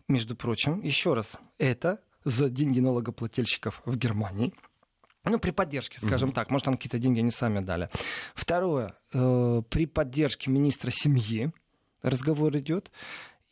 Между 0.09 0.37
прочим, 0.37 0.81
еще 0.81 1.14
раз, 1.14 1.37
это 1.59 2.01
за 2.24 2.48
деньги 2.48 2.80
налогоплательщиков 2.80 3.82
в 3.85 3.96
Германии. 3.96 4.52
Ну, 5.24 5.38
при 5.38 5.52
поддержке, 5.52 5.98
скажем 5.98 6.30
mm-hmm. 6.30 6.35
так. 6.35 6.50
Может, 6.50 6.64
там 6.64 6.76
какие-то 6.76 6.98
деньги 6.98 7.20
они 7.20 7.30
сами 7.30 7.61
дали. 7.61 7.88
Второе. 8.35 8.96
Э, 9.12 9.62
при 9.68 9.87
поддержке 9.87 10.50
министра 10.50 10.90
семьи 10.90 11.52
разговор 12.02 12.56
идет. 12.56 12.90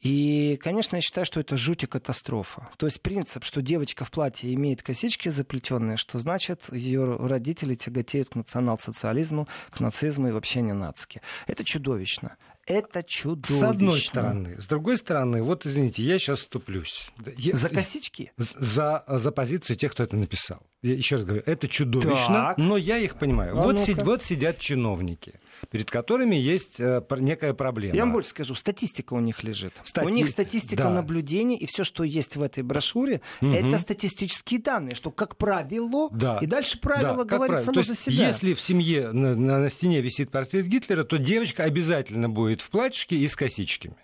И, 0.00 0.59
конечно, 0.62 0.96
я 0.96 1.02
считаю, 1.02 1.26
что 1.26 1.40
это 1.40 1.59
жуть 1.59 1.85
и 1.85 1.87
катастрофа. 1.87 2.70
То 2.78 2.87
есть 2.87 3.02
принцип, 3.02 3.44
что 3.44 3.61
девочка 3.61 4.04
в 4.04 4.11
платье 4.11 4.52
имеет 4.54 4.83
косички 4.83 5.28
заплетенные, 5.28 5.98
что 5.98 6.18
значит 6.18 6.72
ее 6.72 7.16
родители 7.16 7.74
тяготеют 7.74 8.30
к 8.30 8.35
национал-социализму, 8.35 9.46
к 9.68 9.78
нацизму 9.78 10.28
и 10.28 10.33
вообще 10.33 10.62
не 10.62 10.72
нацики. 10.72 11.20
Это 11.46 11.64
чудовищно. 11.64 12.37
Это 12.70 13.02
чудовищно. 13.02 13.59
С 13.59 13.62
одной 13.62 14.00
стороны. 14.00 14.61
С 14.61 14.66
другой 14.66 14.96
стороны, 14.96 15.42
вот 15.42 15.66
извините, 15.66 16.02
я 16.02 16.18
сейчас 16.18 16.40
вступлюсь. 16.40 17.11
За 17.52 17.68
косички? 17.68 18.33
За, 18.37 19.02
за 19.06 19.33
позицию 19.33 19.76
тех, 19.76 19.92
кто 19.92 20.02
это 20.04 20.16
написал. 20.16 20.62
Я 20.83 20.95
еще 20.95 21.16
раз 21.16 21.25
говорю, 21.25 21.43
это 21.45 21.69
чудовищно, 21.69 22.35
так. 22.35 22.59
но 22.59 22.77
я 22.77 22.97
их 22.97 23.16
понимаю. 23.16 23.59
А 23.59 23.62
вот, 23.62 23.81
си- 23.81 23.95
вот 23.95 24.23
сидят 24.23 24.59
чиновники 24.59 25.35
перед 25.71 25.90
которыми 25.90 26.37
есть 26.37 26.81
э, 26.81 27.03
некая 27.19 27.55
проблема. 27.55 27.95
Я 27.95 28.05
вам 28.05 28.12
больше 28.12 28.31
скажу, 28.31 28.55
статистика 28.55 29.14
у 29.14 29.21
них 29.21 29.43
лежит. 29.45 29.75
Стати... 29.85 30.07
У 30.07 30.09
них 30.09 30.29
статистика 30.29 30.85
да. 30.85 30.90
наблюдений, 30.90 31.57
и 31.57 31.66
все, 31.66 31.85
что 31.85 32.05
есть 32.05 32.37
в 32.37 32.43
этой 32.43 32.62
брошюре, 32.62 33.21
угу. 33.40 33.53
это 33.53 33.79
статистические 33.79 34.61
данные, 34.61 34.95
что, 34.95 35.11
как 35.11 35.37
правило, 35.37 36.09
да. 36.12 36.38
и 36.40 36.47
дальше 36.47 36.81
правило 36.81 37.25
да, 37.25 37.37
говорит 37.37 37.61
само 37.61 37.83
за 37.83 37.95
себя. 37.95 38.29
Если 38.29 38.55
в 38.55 38.61
семье 38.61 39.12
на, 39.12 39.35
на, 39.35 39.59
на 39.59 39.71
стене 39.71 40.01
висит 40.01 40.31
портрет 40.31 40.66
Гитлера, 40.66 41.05
то 41.05 41.19
девочка 41.19 41.64
обязательно 41.64 42.29
будет 42.29 42.62
в 42.62 42.71
платьишке 42.71 43.16
и 43.16 43.29
с 43.29 43.37
косичками. 43.37 43.97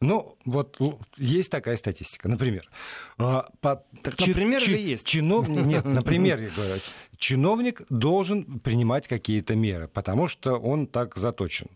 Ну, 0.00 0.38
вот 0.46 0.78
есть 1.18 1.50
такая 1.50 1.76
статистика, 1.76 2.28
например. 2.28 2.70
А, 3.18 3.50
по, 3.60 3.84
так, 4.02 4.16
чи, 4.16 4.28
например, 4.28 4.62
чи, 4.62 4.72
есть? 4.72 5.06
Чиновник, 5.06 5.66
нет, 5.66 5.84
например, 6.00 6.40
я 6.40 6.48
говорю, 6.48 6.80
чиновник 7.18 7.82
должен 7.90 8.60
принимать 8.60 9.06
какие-то 9.06 9.54
меры, 9.54 9.88
потому 9.88 10.28
что 10.28 10.56
он 10.56 10.86
так 10.86 11.16
заточен. 11.16 11.68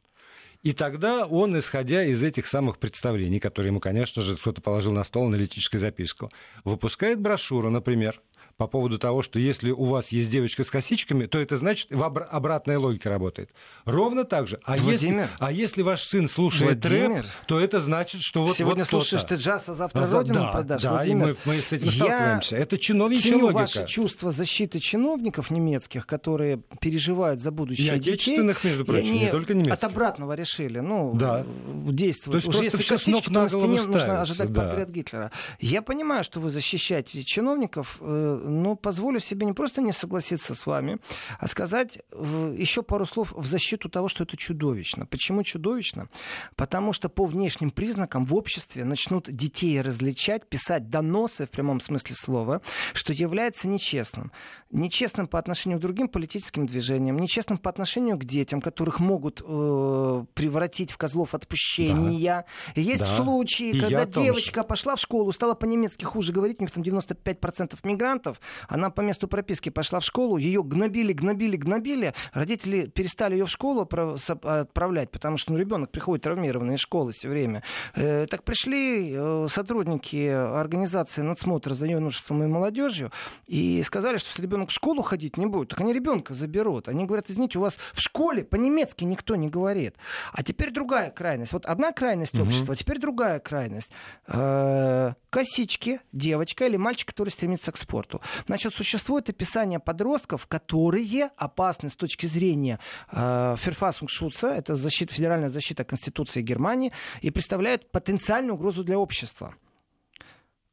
И 0.63 0.73
тогда 0.73 1.27
он, 1.27 1.59
исходя 1.59 2.03
из 2.03 2.23
этих 2.23 2.47
самых 2.47 2.79
представлений, 2.79 3.39
которые 3.39 3.69
ему, 3.69 3.81
конечно 3.81 4.23
же, 4.23 4.37
кто-то 4.37 4.63
положил 4.63 4.93
на 4.93 5.05
стол 5.05 5.27
аналитическую 5.27 5.79
записку, 5.79 6.31
выпускает 6.65 7.21
брошюру, 7.21 7.69
например, 7.69 8.23
по 8.57 8.67
поводу 8.67 8.99
того, 8.99 9.23
что 9.23 9.39
если 9.39 9.71
у 9.71 9.85
вас 9.85 10.09
есть 10.09 10.31
девочка 10.31 10.65
с 10.65 10.71
косичками, 10.71 11.27
то 11.27 11.39
это 11.39 11.57
значит 11.57 11.91
в 11.91 12.03
обр- 12.03 12.25
обратная 12.25 12.79
логика 12.79 13.11
работает. 13.11 13.51
Ровно 13.85 14.25
так 14.25 14.49
же. 14.49 14.59
А, 14.65 14.77
если, 14.77 15.29
а 15.39 15.51
если 15.51 15.83
ваш 15.83 16.03
сын 16.03 16.29
слушает 16.29 16.85
Владимир, 16.85 17.23
рэп, 17.23 17.27
то 17.47 17.59
это 17.59 17.81
значит, 17.81 18.23
что 18.23 18.43
вот 18.43 18.57
Сегодня 18.57 18.83
вот 18.83 18.89
слушаешь 18.89 19.25
ты 19.25 19.35
джаз, 19.35 19.69
а 19.69 19.75
завтра 19.75 20.05
а, 20.05 20.11
родину 20.11 20.35
да, 20.35 20.53
продашь. 20.53 20.83
Да, 20.83 20.91
Владимир, 20.91 21.29
и 21.31 21.31
мы, 21.31 21.37
мы 21.45 21.59
с 21.59 21.73
этим 21.73 21.91
сталкиваемся. 21.91 22.57
Это 22.57 22.79
чиновничья 22.79 23.37
логика. 23.37 23.53
ваше 23.53 23.87
чувство 23.87 24.31
защиты 24.31 24.79
чиновников 24.79 25.51
немецких, 25.51 26.07
которые 26.07 26.61
переживают 26.81 27.41
за 27.41 27.51
будущее 27.51 27.97
и 27.97 28.01
детей. 28.01 28.39
Между 28.39 28.85
прочим, 28.85 29.15
не 29.15 29.31
только 29.31 29.55
немецких. 29.55 29.75
От 29.75 29.85
обратного 29.85 30.35
решили, 30.35 30.79
ну, 30.79 31.13
да. 31.15 31.45
действовать. 31.67 32.45
То 32.45 32.49
есть 32.49 32.49
Уже 32.49 32.71
просто 32.71 32.79
все 32.79 32.99
с 32.99 33.07
ног 33.07 33.29
на 33.29 33.49
голову 33.49 33.67
нужно 33.67 34.21
ожидать 34.21 34.53
да. 34.53 34.63
портрет 34.63 34.91
Гитлера. 34.91 35.31
Я 35.61 35.83
понимаю, 35.83 36.25
что 36.25 36.41
вы 36.41 36.51
защищаете 36.51 37.23
чиновников, 37.25 37.99
э, 38.01 38.44
но 38.45 38.77
позволю 38.77 39.21
себе 39.21 39.47
не 39.47 39.53
просто 39.53 39.81
не 39.81 39.93
согласиться 39.93 40.55
с 40.55 40.67
вами, 40.67 40.99
а 41.39 41.49
сказать 41.49 41.99
еще 42.13 42.83
пару 42.83 43.07
слов 43.07 43.33
в 43.33 43.47
защиту 43.47 43.89
того, 43.89 44.09
что 44.09 44.25
это 44.25 44.37
чудовищно. 44.37 45.07
Почему 45.07 45.43
чудовищно? 45.43 46.09
Потому 46.57 46.93
что 46.93 47.09
по 47.09 47.25
внешним 47.25 47.71
признакам 47.71 48.25
в 48.25 48.35
обществе 48.35 48.85
начнут 48.85 49.31
детей 49.31 49.81
различать, 49.81 50.49
писать 50.49 50.89
доносы 50.89 51.47
в 51.47 51.51
прямом 51.51 51.81
смысле 51.81 52.15
слова, 52.15 52.63
что 52.93 53.13
является 53.13 53.69
нечестным. 53.69 54.33
Нечестным 54.71 55.27
по 55.27 55.39
отношению 55.39 55.79
к 55.79 55.83
другим 55.83 56.09
политическим 56.09 56.67
движениям, 56.67 57.19
нечестным 57.19 57.59
по 57.59 57.71
отношению 57.71 58.19
к 58.19 58.25
детям, 58.25 58.61
которых 58.61 59.01
могут 59.01 59.43
э, 59.45 60.25
превратить 60.35 60.91
в 60.91 60.97
козлов 60.97 61.35
отпущения. 61.35 62.45
Да. 62.75 62.81
Есть 62.81 63.03
да. 63.03 63.17
случаи, 63.17 63.71
И 63.71 63.81
когда 63.81 64.05
девочка 64.07 64.61
же. 64.61 64.67
пошла 64.67 64.97
в 64.97 65.01
школу, 65.01 65.33
стала 65.33 65.55
по-немецки 65.55 66.05
хуже 66.05 66.33
говорить, 66.33 66.59
у 66.61 66.63
них 66.63 66.71
там 66.71 66.83
95% 66.83 67.79
мигрантов, 67.85 68.34
она 68.69 68.91
по 68.91 69.01
месту 69.01 69.29
прописки 69.29 69.69
пошла 69.71 70.01
в 70.01 70.05
школу, 70.05 70.37
ее 70.37 70.63
гнобили, 70.63 71.13
гнобили, 71.13 71.57
гнобили. 71.57 72.15
Родители 72.33 72.87
перестали 72.87 73.35
ее 73.35 73.47
в 73.47 73.51
школу 73.51 73.83
отправлять, 73.83 75.11
потому 75.11 75.37
что 75.37 75.53
ну, 75.53 75.59
ребенок 75.59 75.91
приходит 75.91 76.25
травмированный 76.25 76.75
из 76.75 76.81
школы 76.81 77.13
все 77.13 77.29
время. 77.29 77.63
Э, 77.95 78.27
так 78.29 78.45
пришли 78.45 79.13
э, 79.15 79.47
сотрудники 79.51 80.29
организации 80.29 81.23
надсмотра 81.23 81.75
за 81.75 81.87
юношеством 81.87 82.43
и 82.43 82.47
молодежью 82.47 83.13
и 83.47 83.83
сказали, 83.83 84.17
что 84.17 84.29
если 84.29 84.43
ребенок 84.43 84.71
в 84.71 84.73
школу 84.73 85.03
ходить 85.03 85.37
не 85.37 85.47
будет, 85.47 85.69
так 85.71 85.81
они 85.81 85.93
ребенка 85.93 86.35
заберут. 86.35 86.89
Они 86.89 87.05
говорят, 87.05 87.31
извините, 87.31 87.59
у 87.59 87.63
вас 87.63 87.79
в 87.93 88.01
школе 88.01 88.45
по-немецки 88.45 89.05
никто 89.05 89.37
не 89.37 89.49
говорит. 89.49 89.97
А 90.33 90.43
теперь 90.43 90.71
другая 90.71 91.11
крайность. 91.11 91.53
Вот 91.53 91.67
одна 91.67 91.93
крайность 91.93 92.35
угу. 92.35 92.45
общества, 92.45 92.75
а 92.75 92.77
теперь 92.77 92.99
другая 92.99 93.39
крайность. 93.41 93.91
Э, 94.27 95.15
косички, 95.31 96.01
девочка 96.13 96.67
или 96.67 96.77
мальчик, 96.77 97.09
который 97.09 97.31
стремится 97.31 97.73
к 97.73 97.77
спорту. 97.77 98.21
Значит, 98.47 98.75
существует 98.75 99.29
описание 99.29 99.79
подростков, 99.79 100.47
которые 100.47 101.31
опасны 101.37 101.91
с 101.91 101.97
точки 101.97 102.27
зрения 102.27 102.79
э, 103.11 103.57
Ферфасунгшутца, 103.59 104.49
это 104.49 104.77
защита, 104.77 105.13
федеральная 105.15 105.51
защита 105.51 105.85
Конституции 105.85 106.43
Германии, 106.43 106.93
и 107.21 107.31
представляют 107.31 107.91
потенциальную 107.91 108.55
угрозу 108.55 108.85
для 108.85 108.99
общества 108.99 109.55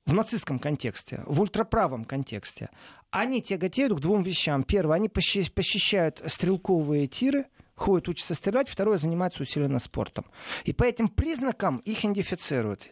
в 0.06 0.14
нацистском 0.14 0.60
контексте, 0.60 1.24
в 1.26 1.42
ультраправом 1.42 2.06
контексте, 2.06 2.70
они 3.12 3.42
тяготеют 3.42 3.94
к 3.94 4.00
двум 4.00 4.24
вещам. 4.24 4.64
Первое, 4.64 4.96
они 4.96 5.10
похищают 5.10 6.22
стрелковые 6.26 7.08
тиры, 7.08 7.46
ходят, 7.76 8.10
учатся 8.10 8.34
стрелять. 8.34 8.70
Второе, 8.70 8.98
занимаются 8.98 9.44
усиленно 9.44 9.80
спортом. 9.80 10.26
И 10.64 10.74
по 10.74 10.84
этим 10.84 11.08
признакам 11.08 11.78
их 11.80 12.04
идентифицируют. 12.04 12.92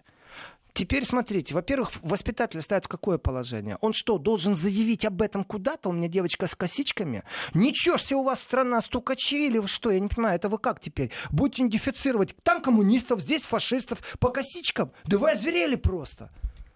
Теперь 0.80 1.04
смотрите, 1.04 1.54
во-первых, 1.54 1.92
воспитатель 2.04 2.62
ставит 2.62 2.86
в 2.86 2.88
какое 2.88 3.18
положение? 3.18 3.78
Он 3.82 3.92
что, 3.92 4.18
должен 4.18 4.56
заявить 4.56 5.04
об 5.04 5.22
этом 5.22 5.44
куда-то? 5.44 5.90
У 5.90 5.92
меня 5.92 6.08
девочка 6.08 6.48
с 6.48 6.56
косичками? 6.56 7.24
Ничего 7.54 7.98
себе 7.98 8.16
у 8.16 8.24
вас 8.24 8.40
страна 8.40 8.80
стукачей 8.80 9.50
или 9.50 9.62
что? 9.68 9.92
Я 9.92 10.00
не 10.00 10.08
понимаю, 10.08 10.38
это 10.38 10.48
вы 10.48 10.58
как 10.58 10.80
теперь? 10.80 11.12
Будете 11.32 11.64
идентифицировать 11.64 12.34
там 12.44 12.62
коммунистов, 12.62 13.20
здесь 13.20 13.42
фашистов 13.42 14.00
по 14.22 14.30
косичкам? 14.30 14.94
Да 15.04 15.18
вы 15.18 15.32
озверели 15.32 15.76
просто. 15.76 16.30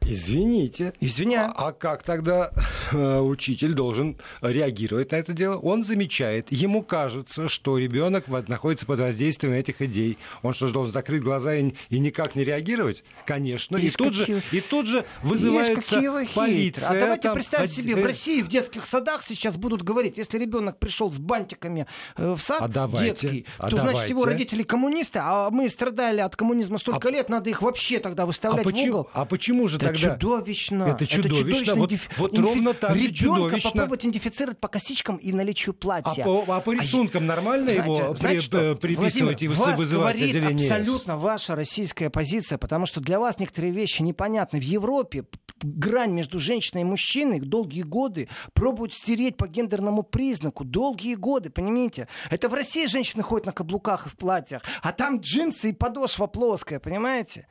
Извините. 0.05 0.93
Извиняю. 0.99 1.51
А, 1.55 1.69
а 1.69 1.71
как 1.71 2.03
тогда 2.03 2.51
э, 2.91 3.19
учитель 3.19 3.73
должен 3.73 4.17
реагировать 4.41 5.11
на 5.11 5.17
это 5.17 5.33
дело? 5.33 5.57
Он 5.57 5.83
замечает, 5.83 6.51
ему 6.51 6.83
кажется, 6.83 7.49
что 7.49 7.77
ребенок 7.77 8.27
находится 8.47 8.85
под 8.85 8.99
воздействием 8.99 9.53
этих 9.53 9.81
идей. 9.81 10.17
Он 10.41 10.53
что 10.53 10.67
же 10.67 10.73
должен 10.73 10.93
закрыть 10.93 11.23
глаза 11.23 11.55
и, 11.55 11.71
и 11.89 11.99
никак 11.99 12.35
не 12.35 12.43
реагировать? 12.43 13.03
Конечно. 13.25 13.77
И, 13.77 13.89
тут, 13.89 14.13
же, 14.13 14.41
и 14.51 14.61
тут 14.61 14.87
же 14.87 15.05
вызывается 15.21 16.01
полиция. 16.33 16.89
А 16.89 16.93
давайте 16.93 17.23
там, 17.23 17.33
представьте 17.35 17.81
себе, 17.81 17.95
в 17.95 18.05
России 18.05 18.41
в 18.41 18.47
детских 18.47 18.85
садах 18.85 19.23
сейчас 19.23 19.57
будут 19.57 19.83
говорить, 19.83 20.17
если 20.17 20.37
ребенок 20.37 20.79
пришел 20.79 21.11
с 21.11 21.17
бантиками 21.17 21.87
э, 22.17 22.33
в 22.33 22.41
сад 22.41 22.61
а 22.61 22.67
давайте, 22.67 23.27
детский, 23.27 23.45
а 23.57 23.69
то 23.69 23.77
давайте. 23.77 23.97
значит 23.97 24.09
его 24.09 24.25
родители 24.25 24.63
коммунисты, 24.63 25.19
а 25.21 25.49
мы 25.49 25.69
страдали 25.69 26.19
от 26.19 26.35
коммунизма 26.35 26.77
столько 26.77 27.07
а, 27.07 27.11
лет, 27.11 27.29
надо 27.29 27.49
их 27.49 27.61
вообще 27.61 27.99
тогда 27.99 28.25
выставлять 28.25 28.65
а 28.65 28.69
почему, 28.69 28.85
в 28.85 28.89
угол. 28.89 29.09
А 29.13 29.25
почему 29.25 29.67
же 29.67 29.79
тогда 29.79 29.92
тогда... 29.93 30.15
чудовищно. 30.15 30.84
Это 30.84 31.08
чудовищно. 31.08 31.49
Это 31.49 31.65
чудовищно. 31.65 31.75
Вот, 31.75 31.91
Инфи... 31.91 32.10
вот 32.17 32.38
ровно 32.38 32.73
так 32.73 32.95
Ребенка 32.95 33.15
чудовищно. 33.15 33.71
попробовать 33.71 34.01
идентифицировать 34.03 34.60
по 34.60 34.67
косичкам 34.67 35.17
и 35.17 35.32
наличию 35.32 35.73
платья. 35.73 36.21
А 36.21 36.25
по, 36.25 36.45
а 36.47 36.60
по 36.60 36.71
рисункам 36.71 37.23
а, 37.23 37.27
нормально 37.27 37.71
знаете, 37.71 37.84
его 37.84 38.15
знаете, 38.15 38.19
при, 38.21 38.39
что? 38.39 38.75
приписывать 38.75 39.41
Владимир, 39.41 39.73
и 39.73 39.75
вызывать 39.75 40.15
отделение 40.15 40.71
абсолютно 40.71 41.17
ваша 41.17 41.56
российская 41.56 42.10
позиция, 42.10 42.58
потому 42.58 42.86
что 42.86 43.01
для 43.01 43.19
вас 43.19 43.39
некоторые 43.39 43.71
вещи 43.73 44.01
непонятны. 44.01 44.60
В 44.60 44.63
Европе 44.63 45.25
грань 45.62 46.12
между 46.12 46.39
женщиной 46.39 46.82
и 46.82 46.86
мужчиной 46.86 47.39
долгие 47.39 47.84
годы 47.84 48.29
пробуют 48.53 48.93
стереть 48.93 49.38
по 49.38 49.47
гендерному 49.47 50.03
признаку. 50.03 50.63
Долгие 50.63 51.15
годы, 51.15 51.49
понимаете? 51.49 52.08
Это 52.29 52.49
в 52.49 52.53
России 52.53 52.86
женщины 52.86 53.23
ходят 53.23 53.45
на 53.45 53.51
каблуках 53.51 54.06
и 54.06 54.10
в 54.10 54.15
платьях, 54.15 54.63
а 54.82 54.91
там 54.91 55.19
джинсы 55.19 55.69
и 55.69 55.73
подошва 55.73 56.27
плоская, 56.27 56.79
понимаете? 56.79 57.47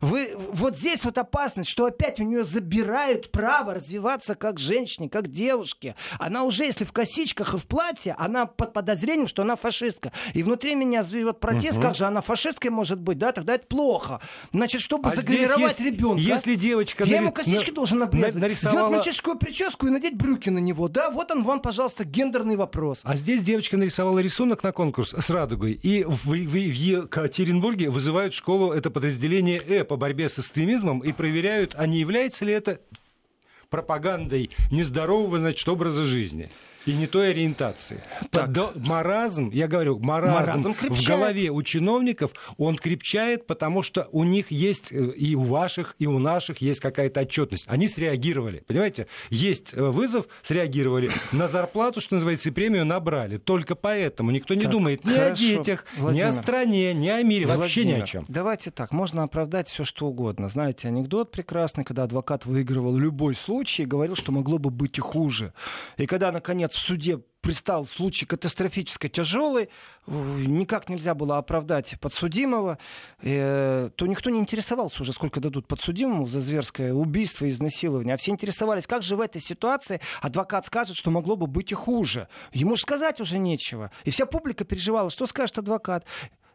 Вы, 0.00 0.34
вот 0.36 0.78
здесь 0.78 1.04
вот 1.04 1.18
опасность, 1.18 1.68
что 1.68 1.84
опять 1.84 2.20
у 2.20 2.22
нее 2.22 2.42
забирают 2.42 3.30
право 3.30 3.74
развиваться 3.74 4.34
как 4.34 4.58
женщине, 4.58 5.10
как 5.10 5.28
девушке. 5.28 5.94
Она 6.18 6.44
уже, 6.44 6.64
если 6.64 6.84
в 6.84 6.92
косичках 6.92 7.54
и 7.54 7.58
в 7.58 7.66
платье, 7.66 8.14
она 8.18 8.46
под 8.46 8.72
подозрением, 8.72 9.28
что 9.28 9.42
она 9.42 9.56
фашистка. 9.56 10.12
И 10.32 10.42
внутри 10.42 10.74
меня 10.74 11.02
живет 11.02 11.38
протест, 11.38 11.78
угу. 11.78 11.82
как 11.82 11.96
же 11.96 12.04
она 12.06 12.22
фашисткой 12.22 12.70
может 12.70 13.00
быть, 13.00 13.18
да, 13.18 13.32
тогда 13.32 13.54
это 13.54 13.66
плохо. 13.66 14.20
Значит, 14.52 14.80
чтобы 14.80 15.10
а 15.10 15.14
загримировать 15.14 15.80
ребенка, 15.80 16.22
если 16.22 16.54
девочка 16.54 17.04
я 17.04 17.18
ему 17.20 17.32
косички 17.32 17.70
на... 17.70 17.76
должен 17.76 18.02
обрезать, 18.02 18.36
нарисовала... 18.36 18.78
сделать 18.78 18.92
мальчишескую 18.92 19.36
прическу 19.36 19.86
и 19.86 19.90
надеть 19.90 20.16
брюки 20.16 20.48
на 20.48 20.58
него, 20.58 20.88
да, 20.88 21.10
вот 21.10 21.30
он 21.30 21.42
вам, 21.42 21.60
пожалуйста, 21.60 22.04
гендерный 22.04 22.56
вопрос. 22.56 23.00
А 23.02 23.16
здесь 23.16 23.42
девочка 23.42 23.76
нарисовала 23.76 24.18
рисунок 24.20 24.62
на 24.62 24.72
конкурс 24.72 25.12
с 25.12 25.28
радугой, 25.28 25.72
и 25.72 26.04
в, 26.04 26.24
в, 26.24 26.30
в 26.30 26.54
Екатеринбурге 26.54 27.90
вызывают 27.90 28.32
в 28.32 28.36
школу 28.36 28.72
это 28.72 28.90
подразделение 28.90 29.58
Э 29.58 29.84
по 29.90 29.96
борьбе 29.96 30.28
с 30.28 30.38
экстремизмом 30.38 31.00
и 31.00 31.10
проверяют, 31.10 31.74
а 31.76 31.84
не 31.84 31.98
является 31.98 32.44
ли 32.44 32.52
это 32.52 32.80
пропагандой 33.70 34.50
нездорового, 34.70 35.40
значит, 35.40 35.68
образа 35.68 36.04
жизни. 36.04 36.48
И 36.86 36.94
не 36.94 37.06
той 37.06 37.30
ориентации. 37.30 38.02
Так. 38.30 38.52
До, 38.52 38.72
маразм, 38.74 39.50
я 39.50 39.68
говорю, 39.68 39.98
маразм, 39.98 40.34
маразм 40.34 40.74
в 40.74 41.06
голове 41.06 41.50
у 41.50 41.62
чиновников, 41.62 42.32
он 42.56 42.76
крепчает, 42.76 43.46
потому 43.46 43.82
что 43.82 44.08
у 44.12 44.24
них 44.24 44.50
есть, 44.50 44.90
э, 44.92 45.10
и 45.10 45.34
у 45.34 45.42
ваших, 45.42 45.94
и 45.98 46.06
у 46.06 46.18
наших 46.18 46.58
есть 46.58 46.80
какая-то 46.80 47.20
отчетность. 47.20 47.64
Они 47.66 47.86
среагировали. 47.86 48.64
Понимаете, 48.66 49.08
есть 49.28 49.74
э, 49.74 49.82
вызов, 49.82 50.26
среагировали. 50.42 51.10
На 51.32 51.48
зарплату, 51.48 52.00
что 52.00 52.14
называется, 52.14 52.48
и 52.48 52.52
премию 52.52 52.86
набрали. 52.86 53.36
Только 53.36 53.74
поэтому 53.74 54.30
никто 54.30 54.54
не 54.54 54.62
так, 54.62 54.70
думает 54.70 55.04
ни 55.04 55.12
хорошо. 55.12 55.32
о 55.32 55.36
детях, 55.36 55.84
Владимир. 55.96 56.24
ни 56.24 56.28
о 56.28 56.32
стране, 56.32 56.94
ни 56.94 57.08
о 57.08 57.22
мире, 57.22 57.46
Владимир, 57.46 57.62
вообще 57.62 57.84
ни 57.84 57.92
о 57.92 58.02
чем. 58.02 58.24
Давайте 58.28 58.70
так, 58.70 58.92
можно 58.92 59.22
оправдать 59.22 59.68
все 59.68 59.84
что 59.84 60.06
угодно. 60.06 60.48
Знаете, 60.48 60.88
анекдот 60.88 61.30
прекрасный, 61.30 61.84
когда 61.84 62.04
адвокат 62.04 62.46
выигрывал 62.46 62.96
любой 62.96 63.34
случай 63.34 63.82
и 63.82 63.86
говорил, 63.86 64.16
что 64.16 64.32
могло 64.32 64.58
бы 64.58 64.70
быть 64.70 64.98
и 64.98 65.00
хуже. 65.00 65.52
И 65.96 66.06
когда, 66.06 66.32
наконец, 66.32 66.69
в 66.72 66.78
суде 66.78 67.20
пристал 67.40 67.86
случай 67.86 68.26
катастрофически 68.26 69.08
тяжелый, 69.08 69.70
никак 70.06 70.88
нельзя 70.88 71.14
было 71.14 71.38
оправдать 71.38 71.98
подсудимого, 72.00 72.78
э, 73.22 73.90
то 73.96 74.06
никто 74.06 74.30
не 74.30 74.40
интересовался 74.40 75.02
уже, 75.02 75.12
сколько 75.12 75.40
дадут 75.40 75.66
подсудимому 75.66 76.26
за 76.26 76.40
зверское 76.40 76.92
убийство 76.92 77.46
и 77.46 77.48
изнасилование. 77.48 78.14
А 78.14 78.16
все 78.16 78.30
интересовались, 78.32 78.86
как 78.86 79.02
же 79.02 79.16
в 79.16 79.20
этой 79.20 79.40
ситуации 79.40 80.00
адвокат 80.20 80.66
скажет, 80.66 80.96
что 80.96 81.10
могло 81.10 81.36
бы 81.36 81.46
быть 81.46 81.72
и 81.72 81.74
хуже. 81.74 82.28
Ему 82.52 82.76
же 82.76 82.82
сказать 82.82 83.20
уже 83.20 83.38
нечего. 83.38 83.90
И 84.04 84.10
вся 84.10 84.26
публика 84.26 84.64
переживала, 84.64 85.10
что 85.10 85.26
скажет 85.26 85.58
адвокат. 85.58 86.04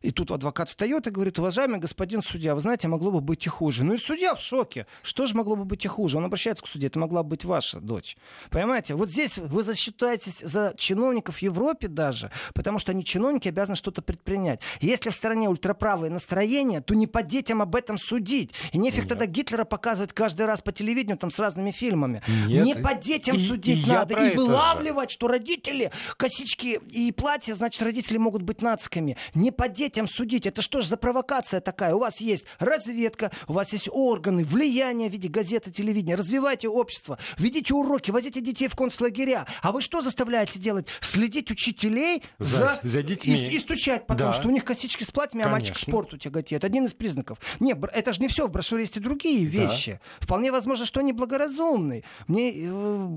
И 0.05 0.11
тут 0.11 0.29
адвокат 0.29 0.69
встает 0.69 1.07
и 1.07 1.09
говорит, 1.09 1.39
уважаемый 1.39 1.79
господин 1.79 2.21
судья, 2.21 2.53
вы 2.53 2.61
знаете, 2.61 2.87
могло 2.87 3.09
бы 3.09 3.21
быть 3.21 3.47
и 3.47 3.49
хуже. 3.49 3.83
Ну 3.83 3.95
и 3.95 3.97
судья 3.97 4.35
в 4.35 4.39
шоке. 4.39 4.85
Что 5.01 5.25
же 5.25 5.35
могло 5.35 5.55
бы 5.55 5.65
быть 5.65 5.83
и 5.83 5.87
хуже? 5.87 6.19
Он 6.19 6.25
обращается 6.25 6.63
к 6.63 6.67
суде, 6.67 6.87
это 6.87 6.99
могла 6.99 7.23
быть 7.23 7.43
ваша 7.43 7.79
дочь. 7.79 8.15
Понимаете? 8.51 8.93
Вот 8.93 9.09
здесь 9.09 9.39
вы 9.39 9.63
засчитаетесь 9.63 10.41
за 10.41 10.75
чиновников 10.77 11.37
в 11.37 11.41
Европе 11.41 11.87
даже, 11.87 12.29
потому 12.53 12.77
что 12.77 12.91
они 12.91 13.03
чиновники 13.03 13.47
обязаны 13.47 13.75
что-то 13.75 14.03
предпринять. 14.03 14.59
Если 14.79 15.09
в 15.09 15.15
стране 15.15 15.49
ультраправое 15.49 16.11
настроение, 16.11 16.81
то 16.81 16.93
не 16.93 17.07
по 17.07 17.23
детям 17.23 17.63
об 17.63 17.75
этом 17.75 17.97
судить. 17.97 18.51
И 18.73 18.77
нефиг 18.77 19.05
Нет. 19.05 19.09
тогда 19.09 19.25
Гитлера 19.25 19.63
показывать 19.65 20.13
каждый 20.13 20.45
раз 20.45 20.61
по 20.61 20.71
телевидению 20.71 21.17
там 21.17 21.31
с 21.31 21.39
разными 21.39 21.71
фильмами. 21.71 22.21
Нет. 22.45 22.63
Не 22.63 22.75
по 22.75 22.93
детям 22.93 23.37
и, 23.37 23.47
судить 23.47 23.87
и 23.87 23.89
надо. 23.89 24.23
И 24.23 24.37
вылавливать, 24.37 25.09
же. 25.09 25.15
что 25.15 25.27
родители, 25.29 25.91
косички 26.15 26.79
и 26.91 27.11
платья, 27.11 27.55
значит, 27.55 27.81
родители 27.81 28.19
могут 28.19 28.43
быть 28.43 28.61
нациками. 28.61 29.17
Не 29.33 29.49
по 29.49 29.67
детям 29.67 29.94
детям 29.95 30.07
судить. 30.07 30.45
Это 30.45 30.61
что 30.61 30.81
ж 30.81 30.87
за 30.87 30.97
провокация 30.97 31.61
такая? 31.61 31.95
У 31.95 31.99
вас 31.99 32.19
есть 32.19 32.45
разведка, 32.59 33.31
у 33.47 33.53
вас 33.53 33.71
есть 33.71 33.87
органы, 33.91 34.43
влияние 34.43 35.09
в 35.09 35.13
виде 35.13 35.29
газеты, 35.29 35.71
телевидения. 35.71 36.15
Развивайте 36.15 36.67
общество, 36.67 37.17
ведите 37.37 37.73
уроки, 37.73 38.11
возите 38.11 38.41
детей 38.41 38.67
в 38.67 38.75
концлагеря. 38.75 39.47
А 39.61 39.71
вы 39.71 39.81
что 39.81 40.01
заставляете 40.01 40.59
делать? 40.59 40.87
Следить 40.99 41.49
учителей 41.49 42.23
за, 42.39 42.57
за, 42.57 42.79
за 42.83 43.03
детьми. 43.03 43.35
И, 43.35 43.55
и 43.55 43.59
стучать 43.59 44.05
потому, 44.05 44.31
да. 44.31 44.37
что 44.37 44.49
у 44.49 44.51
них 44.51 44.65
косички 44.65 45.03
с 45.03 45.11
платьями, 45.11 45.45
а 45.45 45.49
мальчик 45.49 45.75
к 45.75 45.79
спорту 45.79 46.17
тяготеет. 46.17 46.65
Один 46.65 46.85
из 46.85 46.93
признаков. 46.93 47.37
Нет, 47.59 47.77
это 47.93 48.11
же 48.11 48.19
не 48.19 48.27
все. 48.27 48.47
В 48.47 48.51
брошюре 48.51 48.83
есть 48.83 48.97
и 48.97 48.99
другие 48.99 49.45
вещи. 49.45 49.99
Да. 50.19 50.25
Вполне 50.25 50.51
возможно, 50.51 50.85
что 50.85 50.99
они 50.99 51.13
благоразумные. 51.13 52.03
Мне 52.27 52.51
э, 52.53 53.07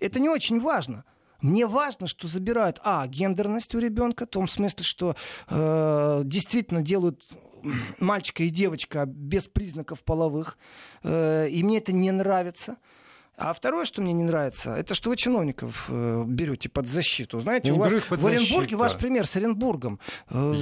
это 0.00 0.18
не 0.18 0.28
очень 0.28 0.60
важно. 0.60 1.04
Мне 1.40 1.66
важно, 1.66 2.06
что 2.06 2.26
забирают, 2.26 2.80
а, 2.82 3.06
гендерность 3.06 3.74
у 3.74 3.78
ребенка, 3.78 4.26
в 4.26 4.30
том 4.30 4.48
смысле, 4.48 4.82
что 4.82 5.16
э, 5.48 6.22
действительно 6.24 6.82
делают 6.82 7.22
мальчика 8.00 8.42
и 8.42 8.50
девочка 8.50 9.04
без 9.06 9.48
признаков 9.48 10.02
половых, 10.02 10.58
э, 11.02 11.48
и 11.48 11.62
мне 11.62 11.78
это 11.78 11.92
не 11.92 12.10
нравится. 12.10 12.76
А 13.40 13.54
второе, 13.54 13.84
что 13.84 14.02
мне 14.02 14.12
не 14.12 14.24
нравится, 14.24 14.74
это 14.74 14.96
что 14.96 15.10
вы 15.10 15.16
чиновников 15.16 15.86
э, 15.88 16.24
берете 16.26 16.68
под 16.68 16.88
защиту. 16.88 17.38
Знаете, 17.38 17.68
я 17.68 17.74
у 17.74 17.78
вас 17.78 17.92
в 17.92 18.12
Оренбурге 18.12 18.38
защиту. 18.38 18.78
ваш 18.78 18.96
пример 18.96 19.28
с 19.28 19.36
Оренбургом. 19.36 20.00
Э, 20.28 20.52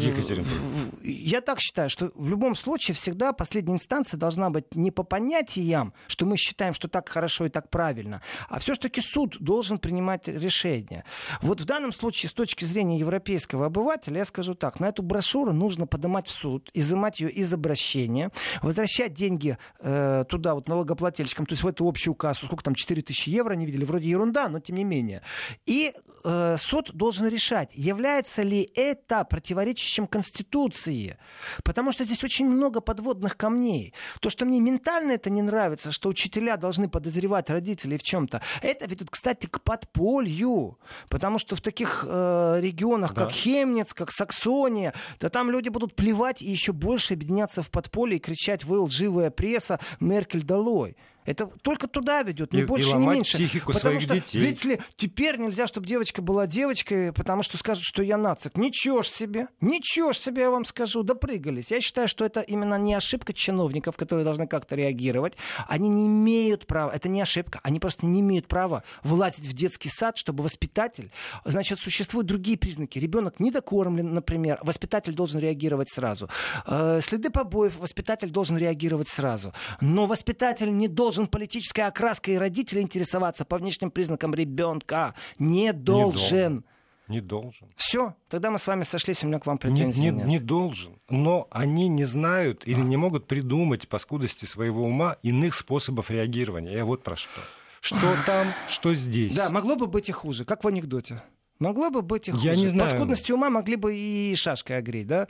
я 1.02 1.40
так 1.40 1.58
считаю, 1.60 1.88
что 1.88 2.12
в 2.14 2.28
любом 2.28 2.54
случае 2.54 2.94
всегда 2.94 3.32
последняя 3.32 3.72
инстанция 3.72 4.18
должна 4.18 4.50
быть 4.50 4.74
не 4.74 4.90
по 4.90 5.04
понятиям, 5.04 5.94
что 6.06 6.26
мы 6.26 6.36
считаем, 6.36 6.74
что 6.74 6.86
так 6.88 7.08
хорошо 7.08 7.46
и 7.46 7.48
так 7.48 7.70
правильно, 7.70 8.20
а 8.50 8.58
все-таки 8.58 9.00
суд 9.00 9.38
должен 9.40 9.78
принимать 9.78 10.28
решение. 10.28 11.04
Вот 11.40 11.62
в 11.62 11.64
данном 11.64 11.92
случае, 11.92 12.28
с 12.28 12.34
точки 12.34 12.66
зрения 12.66 12.98
европейского 12.98 13.66
обывателя, 13.66 14.18
я 14.18 14.24
скажу 14.26 14.54
так, 14.54 14.80
на 14.80 14.88
эту 14.88 15.02
брошюру 15.02 15.54
нужно 15.54 15.86
поднимать 15.86 16.28
в 16.28 16.32
суд, 16.32 16.70
изымать 16.74 17.20
ее 17.20 17.30
из 17.30 17.54
обращения, 17.54 18.32
возвращать 18.60 19.14
деньги 19.14 19.56
э, 19.80 20.26
туда, 20.28 20.54
вот 20.54 20.68
налогоплательщикам, 20.68 21.46
то 21.46 21.54
есть 21.54 21.62
в 21.62 21.66
эту 21.66 21.88
общую 21.88 22.14
кассу, 22.14 22.44
сколько 22.44 22.65
там 22.66 22.74
4 22.74 23.00
тысячи 23.02 23.30
евро 23.30 23.54
не 23.54 23.64
видели, 23.64 23.84
вроде 23.84 24.10
ерунда, 24.10 24.48
но 24.48 24.58
тем 24.58 24.74
не 24.74 24.82
менее. 24.82 25.22
И 25.66 25.94
э, 26.24 26.56
суд 26.58 26.90
должен 26.92 27.28
решать, 27.28 27.70
является 27.74 28.42
ли 28.42 28.68
это 28.74 29.24
противоречащим 29.24 30.08
Конституции. 30.08 31.16
Потому 31.62 31.92
что 31.92 32.02
здесь 32.02 32.24
очень 32.24 32.46
много 32.46 32.80
подводных 32.80 33.36
камней. 33.36 33.94
То, 34.20 34.30
что 34.30 34.44
мне 34.46 34.58
ментально 34.58 35.12
это 35.12 35.30
не 35.30 35.42
нравится, 35.42 35.92
что 35.92 36.08
учителя 36.08 36.56
должны 36.56 36.88
подозревать 36.88 37.50
родителей 37.50 37.98
в 37.98 38.02
чем-то, 38.02 38.42
это 38.62 38.86
ведет, 38.86 39.10
кстати, 39.10 39.46
к 39.46 39.60
подполью. 39.60 40.78
Потому 41.08 41.38
что 41.38 41.54
в 41.54 41.60
таких 41.60 42.04
э, 42.04 42.58
регионах, 42.60 43.14
да. 43.14 43.26
как 43.26 43.32
Хемниц, 43.32 43.94
как 43.94 44.10
Саксония, 44.10 44.92
да 45.20 45.28
там 45.28 45.52
люди 45.52 45.68
будут 45.68 45.94
плевать 45.94 46.42
и 46.42 46.50
еще 46.50 46.72
больше 46.72 47.14
объединяться 47.14 47.62
в 47.62 47.70
подполье 47.70 48.16
и 48.16 48.20
кричать 48.20 48.64
«Вы 48.64 48.80
лживая 48.80 49.30
пресса, 49.30 49.78
Меркель 50.00 50.42
долой». 50.42 50.96
Это 51.26 51.46
только 51.62 51.88
туда 51.88 52.22
ведет, 52.22 52.52
не 52.52 52.60
и, 52.60 52.64
больше, 52.64 52.90
и 52.90 52.94
не 52.94 53.06
меньше. 53.06 53.36
психику 53.36 53.72
потому 53.72 53.80
своих 53.80 54.00
что, 54.02 54.14
детей. 54.14 54.38
Видите 54.38 54.68
ли, 54.68 54.80
теперь 54.96 55.38
нельзя, 55.38 55.66
чтобы 55.66 55.86
девочка 55.86 56.22
была 56.22 56.46
девочкой, 56.46 57.12
потому 57.12 57.42
что 57.42 57.56
скажут, 57.58 57.82
что 57.84 58.02
я 58.02 58.16
нацик. 58.16 58.56
Ничего 58.56 59.02
ж 59.02 59.08
себе, 59.08 59.48
ничего 59.60 60.12
ж 60.12 60.18
себе, 60.18 60.42
я 60.42 60.50
вам 60.50 60.64
скажу, 60.64 61.02
допрыгались. 61.02 61.70
Я 61.70 61.80
считаю, 61.80 62.08
что 62.08 62.24
это 62.24 62.40
именно 62.40 62.78
не 62.78 62.94
ошибка 62.94 63.32
чиновников, 63.32 63.96
которые 63.96 64.24
должны 64.24 64.46
как-то 64.46 64.76
реагировать. 64.76 65.34
Они 65.68 65.88
не 65.88 66.06
имеют 66.06 66.66
права, 66.66 66.92
это 66.92 67.08
не 67.08 67.20
ошибка, 67.20 67.60
они 67.62 67.80
просто 67.80 68.06
не 68.06 68.20
имеют 68.20 68.46
права 68.46 68.84
влазить 69.02 69.46
в 69.46 69.52
детский 69.52 69.88
сад, 69.88 70.16
чтобы 70.16 70.44
воспитатель... 70.44 71.10
Значит, 71.44 71.80
существуют 71.80 72.26
другие 72.26 72.56
признаки. 72.56 72.98
Ребенок 72.98 73.40
недокормлен, 73.40 74.14
например, 74.14 74.58
воспитатель 74.62 75.14
должен 75.14 75.40
реагировать 75.40 75.88
сразу. 75.90 76.28
Э, 76.66 77.00
следы 77.02 77.30
побоев, 77.30 77.76
воспитатель 77.78 78.30
должен 78.30 78.56
реагировать 78.56 79.08
сразу. 79.08 79.52
Но 79.80 80.06
воспитатель 80.06 80.76
не 80.76 80.88
должен 80.88 81.15
должен 81.16 81.26
политической 81.26 81.80
окраской 81.80 82.34
и 82.34 82.38
родителей 82.38 82.82
интересоваться 82.82 83.44
по 83.44 83.58
внешним 83.58 83.90
признакам 83.90 84.34
ребенка. 84.34 85.14
Не 85.38 85.72
должен. 85.72 86.64
Не 87.08 87.20
должен. 87.20 87.68
Все, 87.76 88.16
тогда 88.28 88.50
мы 88.50 88.58
с 88.58 88.66
вами 88.66 88.82
сошлись, 88.82 89.22
у 89.22 89.28
меня 89.28 89.38
к 89.38 89.46
вам 89.46 89.58
претензий 89.58 90.00
не, 90.00 90.10
не, 90.10 90.22
не 90.24 90.38
должен. 90.40 90.98
Но 91.08 91.46
они 91.50 91.86
не 91.86 92.04
знают 92.04 92.66
или 92.66 92.80
а. 92.80 92.84
не 92.84 92.96
могут 92.96 93.28
придумать 93.28 93.88
по 93.88 93.98
скудости 93.98 94.44
своего 94.44 94.82
ума 94.84 95.16
иных 95.22 95.54
способов 95.54 96.10
реагирования. 96.10 96.72
Я 96.72 96.84
вот 96.84 97.04
про 97.04 97.14
что. 97.14 97.40
Что 97.80 97.96
там, 98.26 98.48
что 98.68 98.92
здесь. 98.94 99.36
Да, 99.36 99.50
могло 99.50 99.76
бы 99.76 99.86
быть 99.86 100.08
и 100.08 100.12
хуже, 100.12 100.44
как 100.44 100.64
в 100.64 100.68
анекдоте. 100.68 101.22
Могло 101.60 101.90
бы 101.90 102.02
быть 102.02 102.26
и 102.26 102.32
хуже. 102.32 102.44
Я 102.44 102.56
не 102.56 102.66
знаю. 102.66 102.90
По 102.90 102.96
скудости 102.96 103.30
ума 103.30 103.50
могли 103.50 103.76
бы 103.76 103.96
и 103.96 104.34
шашкой 104.34 104.78
огреть, 104.78 105.06
да? 105.06 105.28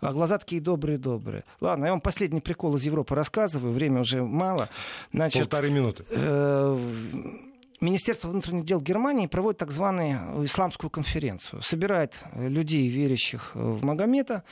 А 0.00 0.12
глаза 0.12 0.38
такие 0.38 0.60
добрые-добрые. 0.60 1.44
Ладно, 1.60 1.86
я 1.86 1.90
вам 1.92 2.00
последний 2.00 2.40
прикол 2.40 2.76
из 2.76 2.84
Европы 2.84 3.14
рассказываю, 3.14 3.72
время 3.72 4.00
уже 4.00 4.22
мало. 4.22 4.68
Значит, 5.12 5.42
Полторы 5.42 5.70
минуты. 5.70 6.04
Э, 6.10 6.78
Министерство 7.80 8.28
внутренних 8.28 8.64
дел 8.64 8.80
Германии 8.80 9.26
проводит 9.26 9.58
так 9.58 9.70
званую 9.70 10.44
исламскую 10.44 10.90
конференцию. 10.90 11.62
Собирает 11.62 12.14
людей, 12.34 12.88
верящих 12.88 13.54
в 13.54 13.84
Магомета, 13.84 14.44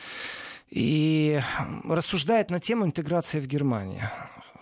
и 0.71 1.41
рассуждает 1.85 2.51
на 2.51 2.61
тему 2.61 2.85
интеграции 2.85 3.41
в 3.41 3.47
Германии. 3.47 4.03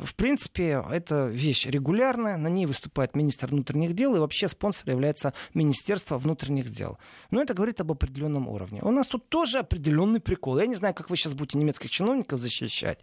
В 0.02 0.14
принципе, 0.14 0.84
это 0.90 1.26
вещь 1.26 1.66
регулярная, 1.66 2.36
на 2.36 2.48
ней 2.48 2.66
выступает 2.66 3.16
министр 3.16 3.48
внутренних 3.48 3.94
дел, 3.94 4.16
и 4.16 4.18
вообще 4.18 4.48
спонсор 4.48 4.90
является 4.90 5.32
Министерство 5.54 6.18
внутренних 6.18 6.70
дел. 6.70 6.98
Но 7.30 7.40
это 7.40 7.54
говорит 7.54 7.80
об 7.80 7.92
определенном 7.92 8.48
уровне. 8.48 8.80
У 8.82 8.90
нас 8.90 9.06
тут 9.06 9.28
тоже 9.28 9.58
определенный 9.58 10.20
прикол. 10.20 10.58
Я 10.58 10.66
не 10.66 10.74
знаю, 10.74 10.94
как 10.94 11.10
вы 11.10 11.16
сейчас 11.16 11.34
будете 11.34 11.58
немецких 11.58 11.90
чиновников 11.90 12.40
защищать. 12.40 12.98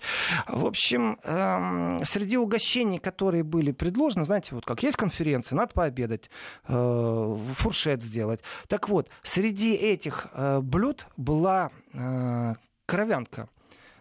В 0.48 0.66
общем, 0.66 1.20
эм, 1.24 2.04
среди 2.06 2.38
угощений, 2.38 3.00
которые 3.00 3.44
были 3.44 3.72
предложены, 3.72 4.26
знаете, 4.26 4.56
вот 4.56 4.66
как 4.66 4.84
есть 4.84 4.98
конференция, 4.98 5.56
надо 5.56 5.74
пообедать, 5.74 6.30
э, 6.68 7.38
фуршет 7.56 8.02
сделать. 8.02 8.42
Так 8.68 8.90
вот, 8.90 9.10
среди 9.24 9.74
этих 9.74 10.28
э, 10.34 10.60
блюд 10.62 11.08
была 11.18 11.72
э, 11.94 12.56
кровянка 12.86 13.50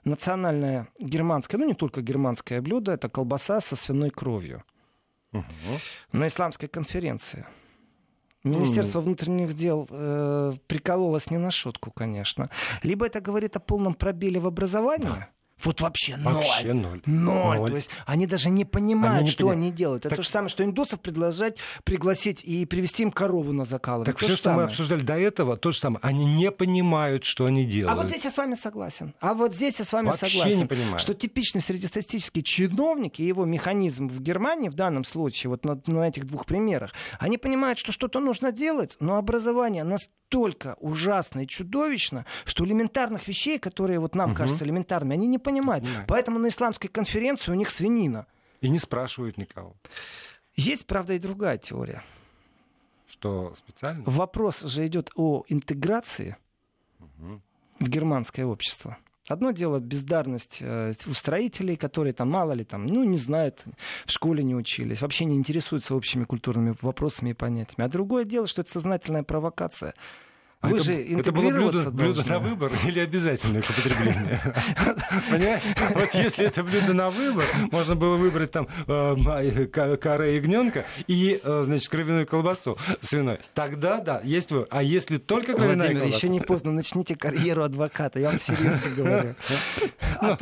национальное 0.04 0.88
германское, 0.98 1.58
ну 1.58 1.66
не 1.66 1.74
только 1.74 2.02
германское 2.02 2.60
блюдо, 2.60 2.92
это 2.92 3.08
колбаса 3.08 3.60
со 3.60 3.76
свиной 3.76 4.10
кровью. 4.10 4.62
Угу. 5.32 5.44
На 6.12 6.26
исламской 6.26 6.68
конференции. 6.68 7.46
Министерство 8.44 9.00
внутренних 9.00 9.52
дел 9.52 9.86
э, 9.90 10.54
прикололось 10.66 11.30
не 11.30 11.38
на 11.38 11.50
шутку, 11.50 11.90
конечно. 11.90 12.50
Либо 12.82 13.06
это 13.06 13.20
говорит 13.20 13.56
о 13.56 13.60
полном 13.60 13.94
пробеле 13.94 14.40
в 14.40 14.46
образовании, 14.46 15.26
Вот 15.62 15.80
вообще. 15.80 16.16
Вообще 16.18 16.72
ноль. 16.72 17.00
Ноль. 17.06 17.58
ноль. 17.58 17.70
То 17.70 17.76
есть 17.76 17.90
они 18.06 18.26
даже 18.26 18.50
не 18.50 18.64
понимают, 18.64 19.16
они 19.16 19.24
не 19.24 19.30
что 19.30 19.44
понимают. 19.44 19.62
они 19.62 19.72
делают. 19.72 20.06
Это 20.06 20.10
так... 20.10 20.16
то 20.18 20.22
же 20.22 20.28
самое, 20.28 20.48
что 20.48 20.64
индусов 20.64 21.00
предложить, 21.00 21.56
пригласить 21.84 22.42
и 22.44 22.64
привести 22.64 23.02
им 23.02 23.10
корову 23.10 23.52
на 23.52 23.64
закалывание. 23.64 24.12
Так 24.12 24.20
то 24.20 24.26
все, 24.26 24.36
что 24.36 24.50
самое. 24.50 24.66
мы 24.66 24.70
обсуждали 24.70 25.00
до 25.00 25.18
этого, 25.18 25.56
то 25.56 25.70
же 25.70 25.78
самое. 25.78 26.00
Они 26.02 26.24
не 26.24 26.50
понимают, 26.50 27.24
что 27.24 27.46
они 27.46 27.64
делают. 27.64 27.98
А 27.98 28.00
вот 28.00 28.08
здесь 28.08 28.24
я 28.24 28.30
с 28.30 28.36
вами 28.36 28.54
согласен. 28.54 29.14
А 29.20 29.34
вот 29.34 29.54
здесь 29.54 29.78
я 29.78 29.84
с 29.84 29.92
вами 29.92 30.06
вообще 30.06 30.26
согласен. 30.26 30.58
Не 30.58 30.66
понимаю. 30.66 30.98
Что 30.98 31.14
типичный 31.14 31.60
среднестатистический 31.60 32.44
чиновник 32.44 33.18
и 33.18 33.26
его 33.26 33.44
механизм 33.44 34.08
в 34.08 34.20
Германии 34.20 34.68
в 34.68 34.74
данном 34.74 35.04
случае, 35.04 35.50
вот 35.50 35.64
на, 35.64 35.80
на 35.86 36.08
этих 36.08 36.26
двух 36.26 36.46
примерах, 36.46 36.92
они 37.18 37.38
понимают, 37.38 37.78
что 37.78 37.92
что-то 37.92 38.20
нужно 38.20 38.52
делать, 38.52 38.96
но 39.00 39.16
образование 39.16 39.84
настолько 39.84 40.76
ужасно 40.80 41.44
и 41.44 41.46
чудовищно, 41.46 42.26
что 42.44 42.64
элементарных 42.64 43.26
вещей, 43.28 43.58
которые 43.58 43.98
вот 43.98 44.14
нам 44.14 44.30
угу. 44.30 44.38
кажутся 44.38 44.64
элементарными, 44.64 45.14
они 45.14 45.26
не 45.26 45.38
понимают. 45.48 45.84
Понимаю. 45.84 46.04
Поэтому 46.06 46.38
на 46.38 46.48
исламской 46.48 46.88
конференции 46.88 47.50
у 47.50 47.54
них 47.54 47.70
свинина. 47.70 48.26
И 48.60 48.68
не 48.68 48.78
спрашивают 48.78 49.38
никого. 49.38 49.74
Есть, 50.56 50.86
правда, 50.86 51.14
и 51.14 51.18
другая 51.18 51.58
теория. 51.58 52.02
Что 53.06 53.54
специально? 53.54 54.04
Вопрос 54.06 54.60
же 54.60 54.86
идет 54.86 55.10
о 55.16 55.44
интеграции 55.48 56.36
угу. 56.98 57.40
в 57.80 57.88
германское 57.88 58.44
общество. 58.44 58.98
Одно 59.28 59.50
дело 59.50 59.78
бездарность 59.78 60.58
э, 60.60 60.94
у 61.06 61.12
строителей, 61.12 61.76
которые 61.76 62.12
там 62.12 62.30
мало 62.30 62.52
ли 62.52 62.64
там, 62.64 62.86
ну, 62.86 63.04
не 63.04 63.18
знают, 63.18 63.64
в 64.06 64.10
школе 64.10 64.42
не 64.42 64.54
учились, 64.54 65.02
вообще 65.02 65.26
не 65.26 65.36
интересуются 65.36 65.94
общими 65.94 66.24
культурными 66.24 66.74
вопросами 66.80 67.30
и 67.30 67.34
понятиями. 67.34 67.86
А 67.86 67.90
другое 67.90 68.24
дело, 68.24 68.46
что 68.46 68.62
это 68.62 68.70
сознательная 68.70 69.22
провокация. 69.22 69.94
А 70.60 70.70
Вы 70.70 70.78
это, 70.78 70.84
же 70.86 70.94
это 70.94 71.30
было 71.30 71.50
блюдо, 71.50 71.88
блюдо 71.92 72.28
на 72.28 72.40
выбор 72.40 72.72
или 72.84 72.98
обязательное 72.98 73.62
к 73.62 73.70
употреблению? 73.70 74.40
Понимаете? 75.30 75.62
Вот 75.94 76.14
если 76.14 76.46
это 76.46 76.64
блюдо 76.64 76.94
на 76.94 77.10
выбор, 77.10 77.44
можно 77.70 77.94
было 77.94 78.16
выбрать 78.16 78.50
там 78.50 78.66
э, 78.88 79.66
каре 79.68 80.34
ягненка 80.34 80.84
и, 81.06 81.40
э, 81.40 81.62
значит, 81.64 81.88
кровяную 81.88 82.26
колбасу 82.26 82.76
свиной. 83.00 83.38
Тогда, 83.54 84.00
да, 84.00 84.20
есть 84.24 84.50
вы. 84.50 84.66
А 84.70 84.82
если 84.82 85.18
только 85.18 85.52
кровяная 85.52 85.94
колбаса? 85.94 86.16
еще 86.16 86.28
не 86.28 86.40
поздно, 86.40 86.72
начните 86.72 87.14
карьеру 87.14 87.62
адвоката, 87.62 88.18
я 88.18 88.30
вам 88.30 88.40
серьезно 88.40 88.90
говорю. 88.96 89.34
Ну, 90.20 90.36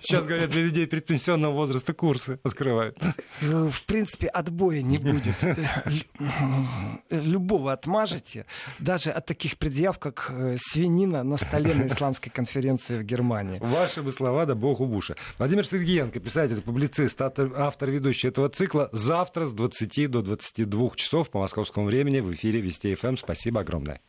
сейчас, 0.00 0.26
говорят, 0.26 0.48
для 0.48 0.62
людей 0.62 0.86
предпенсионного 0.86 1.52
возраста 1.52 1.92
курсы 1.92 2.40
открывают. 2.42 2.96
Э, 3.42 3.68
в 3.70 3.82
принципе, 3.84 4.28
отбоя 4.28 4.80
не 4.80 4.96
будет. 4.96 5.34
Любого 7.10 7.74
отмажете, 7.74 8.46
даже 8.78 9.10
от 9.10 9.26
таких 9.26 9.57
предъяв, 9.58 9.98
как 9.98 10.30
э, 10.30 10.56
свинина 10.58 11.24
на 11.24 11.36
столе 11.36 11.74
на 11.74 11.86
исламской 11.86 12.30
конференции 12.30 12.98
в 12.98 13.02
Германии. 13.02 13.58
Ваши 13.60 14.02
бы 14.02 14.12
слова, 14.12 14.46
да 14.46 14.54
богу 14.54 14.86
буша. 14.86 15.16
Владимир 15.38 15.66
Сергеенко, 15.66 16.20
писатель, 16.20 16.60
публицист, 16.60 17.20
автор, 17.20 17.90
ведущий 17.90 18.28
этого 18.28 18.48
цикла. 18.48 18.88
Завтра 18.92 19.46
с 19.46 19.52
20 19.52 20.10
до 20.10 20.22
22 20.22 20.90
часов 20.96 21.30
по 21.30 21.40
московскому 21.40 21.86
времени 21.86 22.20
в 22.20 22.32
эфире 22.32 22.60
Вести 22.60 22.94
ФМ. 22.94 23.16
Спасибо 23.16 23.60
огромное. 23.60 24.00